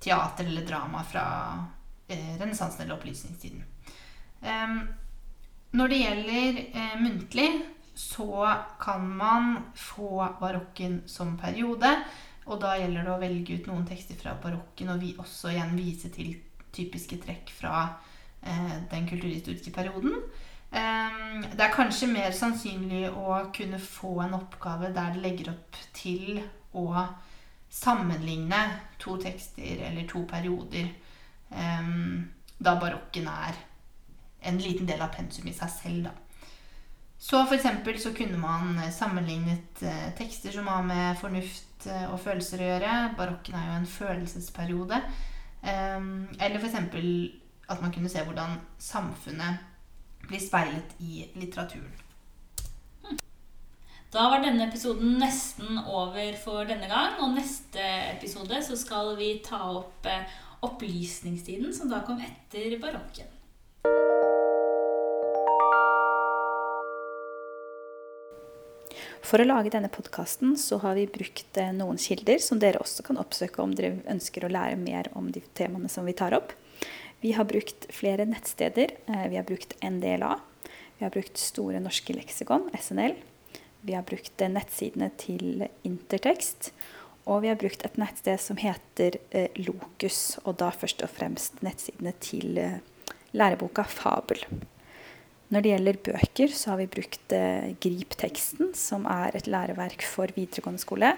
teater 0.00 0.48
eller 0.48 0.64
drama 0.64 1.04
fra 1.04 1.26
renessansen 2.10 2.84
eller 2.84 2.96
opplysningstiden. 2.96 3.64
Når 5.70 5.92
det 5.92 6.00
gjelder 6.00 6.58
eh, 6.74 6.94
muntlig, 6.98 7.50
så 7.94 8.54
kan 8.80 9.06
man 9.16 9.56
få 9.74 10.26
barokken 10.40 11.02
som 11.06 11.36
periode. 11.38 11.92
Og 12.50 12.58
da 12.62 12.74
gjelder 12.80 13.06
det 13.06 13.12
å 13.14 13.20
velge 13.20 13.58
ut 13.58 13.68
noen 13.70 13.86
tekster 13.86 14.18
fra 14.18 14.34
barokken 14.42 14.90
og 14.90 15.02
vi 15.02 15.12
også 15.20 15.52
igjen 15.52 15.76
vise 15.78 16.10
til 16.10 16.32
typiske 16.74 17.20
trekk 17.22 17.52
fra 17.54 17.84
eh, 18.42 18.78
den 18.90 19.06
kulturhistoriske 19.10 19.74
perioden. 19.74 20.16
Det 20.70 21.64
er 21.64 21.72
kanskje 21.74 22.06
mer 22.12 22.30
sannsynlig 22.30 23.08
å 23.10 23.40
kunne 23.50 23.80
få 23.82 24.20
en 24.22 24.36
oppgave 24.36 24.92
der 24.94 25.16
det 25.16 25.22
legger 25.24 25.48
opp 25.50 25.78
til 25.98 26.38
å 26.78 26.92
sammenligne 27.74 28.60
to 29.02 29.16
tekster 29.18 29.82
eller 29.88 30.06
to 30.06 30.22
perioder, 30.30 30.92
da 31.50 32.74
barokken 32.78 33.26
er 33.26 33.56
en 34.40 34.58
liten 34.58 34.86
del 34.86 35.00
av 35.02 35.12
pensum 35.14 35.48
i 35.50 35.54
seg 35.56 35.72
selv. 35.74 36.08
Da. 36.08 36.12
Så 37.20 37.42
for 37.44 37.54
eksempel 37.54 37.98
så 38.00 38.14
kunne 38.16 38.38
man 38.40 38.78
eh, 38.78 38.92
sammenlignet 38.92 39.82
eh, 39.82 40.08
tekster 40.16 40.54
som 40.54 40.66
har 40.72 40.82
med 40.82 41.18
fornuft 41.20 41.84
eh, 41.86 42.06
og 42.08 42.20
følelser 42.24 42.62
å 42.62 42.68
gjøre. 42.70 42.94
Barokken 43.18 43.58
er 43.58 43.66
jo 43.66 43.74
en 43.76 43.90
følelsesperiode. 43.98 45.02
Eller 45.60 46.56
for 46.56 46.70
eksempel 46.70 47.04
at 47.68 47.82
man 47.82 47.92
kunne 47.92 48.08
se 48.08 48.22
hvordan 48.24 48.54
samfunnet 48.80 49.58
blir 50.24 50.40
speilet 50.40 50.94
i 51.04 51.26
litteraturen. 51.36 51.92
Da 54.10 54.24
var 54.32 54.40
denne 54.40 54.64
episoden 54.70 55.18
nesten 55.20 55.76
over 55.84 56.32
for 56.40 56.64
denne 56.64 56.88
gang. 56.88 57.20
Og 57.20 57.36
neste 57.36 57.84
episode 58.14 58.62
så 58.64 58.80
skal 58.80 59.12
vi 59.20 59.34
ta 59.44 59.60
opp 59.74 60.08
opplysningstiden, 60.66 61.72
som 61.74 61.90
da 61.90 62.02
kom 62.06 62.20
etter 62.24 62.78
barokken. 62.82 63.36
For 69.30 69.38
å 69.38 69.46
lage 69.46 69.70
denne 69.70 69.90
podkasten 69.92 70.56
så 70.58 70.80
har 70.82 70.96
vi 70.98 71.04
brukt 71.10 71.58
eh, 71.60 71.70
noen 71.76 72.00
kilder 72.00 72.40
som 72.42 72.58
dere 72.58 72.80
også 72.82 73.04
kan 73.06 73.20
oppsøke 73.20 73.62
om 73.62 73.74
dere 73.76 74.00
ønsker 74.10 74.46
å 74.46 74.50
lære 74.50 74.78
mer 74.80 75.10
om 75.14 75.28
de 75.30 75.42
temaene 75.54 75.90
som 75.92 76.08
vi 76.08 76.16
tar 76.18 76.34
opp. 76.34 76.54
Vi 77.20 77.34
har 77.36 77.44
brukt 77.46 77.86
flere 77.94 78.26
nettsteder. 78.26 78.96
Eh, 79.06 79.26
Vi 79.30 79.36
har 79.36 79.46
brukt 79.46 79.76
NDLA. 79.84 80.32
Vi 80.98 81.04
har 81.04 81.12
brukt 81.14 81.38
Store 81.38 81.78
norske 81.80 82.16
leksikon, 82.16 82.70
SNL. 82.74 83.14
Vi 83.86 83.94
har 83.94 84.02
brukt 84.08 84.40
eh, 84.40 84.50
nettsidene 84.50 85.12
til 85.20 85.68
Intertekst. 85.84 86.72
Og 87.28 87.42
vi 87.44 87.50
har 87.50 87.58
brukt 87.60 87.84
et 87.84 87.98
nettsted 88.00 88.40
som 88.40 88.58
heter 88.60 89.18
eh, 89.30 89.50
Lokus, 89.60 90.38
og 90.44 90.58
da 90.62 90.70
først 90.72 91.04
og 91.04 91.12
fremst 91.12 91.60
nettsidene 91.64 92.14
til 92.22 92.58
eh, 92.60 92.78
læreboka 93.36 93.84
Fabel. 93.88 94.42
Når 95.50 95.64
det 95.64 95.72
gjelder 95.72 96.00
bøker, 96.06 96.54
så 96.54 96.72
har 96.72 96.80
vi 96.80 96.90
brukt 96.94 97.34
eh, 97.34 97.72
Grip-teksten, 97.82 98.72
som 98.78 99.06
er 99.10 99.36
et 99.36 99.50
læreverk 99.50 100.06
for 100.06 100.30
videregående 100.36 100.82
skole. 100.82 101.12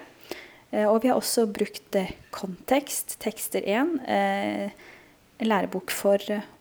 Eh, 0.73 0.87
og 0.89 1.03
vi 1.03 1.11
har 1.11 1.19
også 1.21 1.47
brukt 1.53 1.97
eh, 1.99 2.15
Kontekst, 2.33 3.19
tekster 3.23 3.61
1, 3.61 3.97
eh, 4.09 4.89
lærebok 5.45 5.93
for 5.93 6.17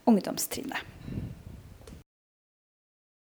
ungdomstrinnet. 0.07 0.92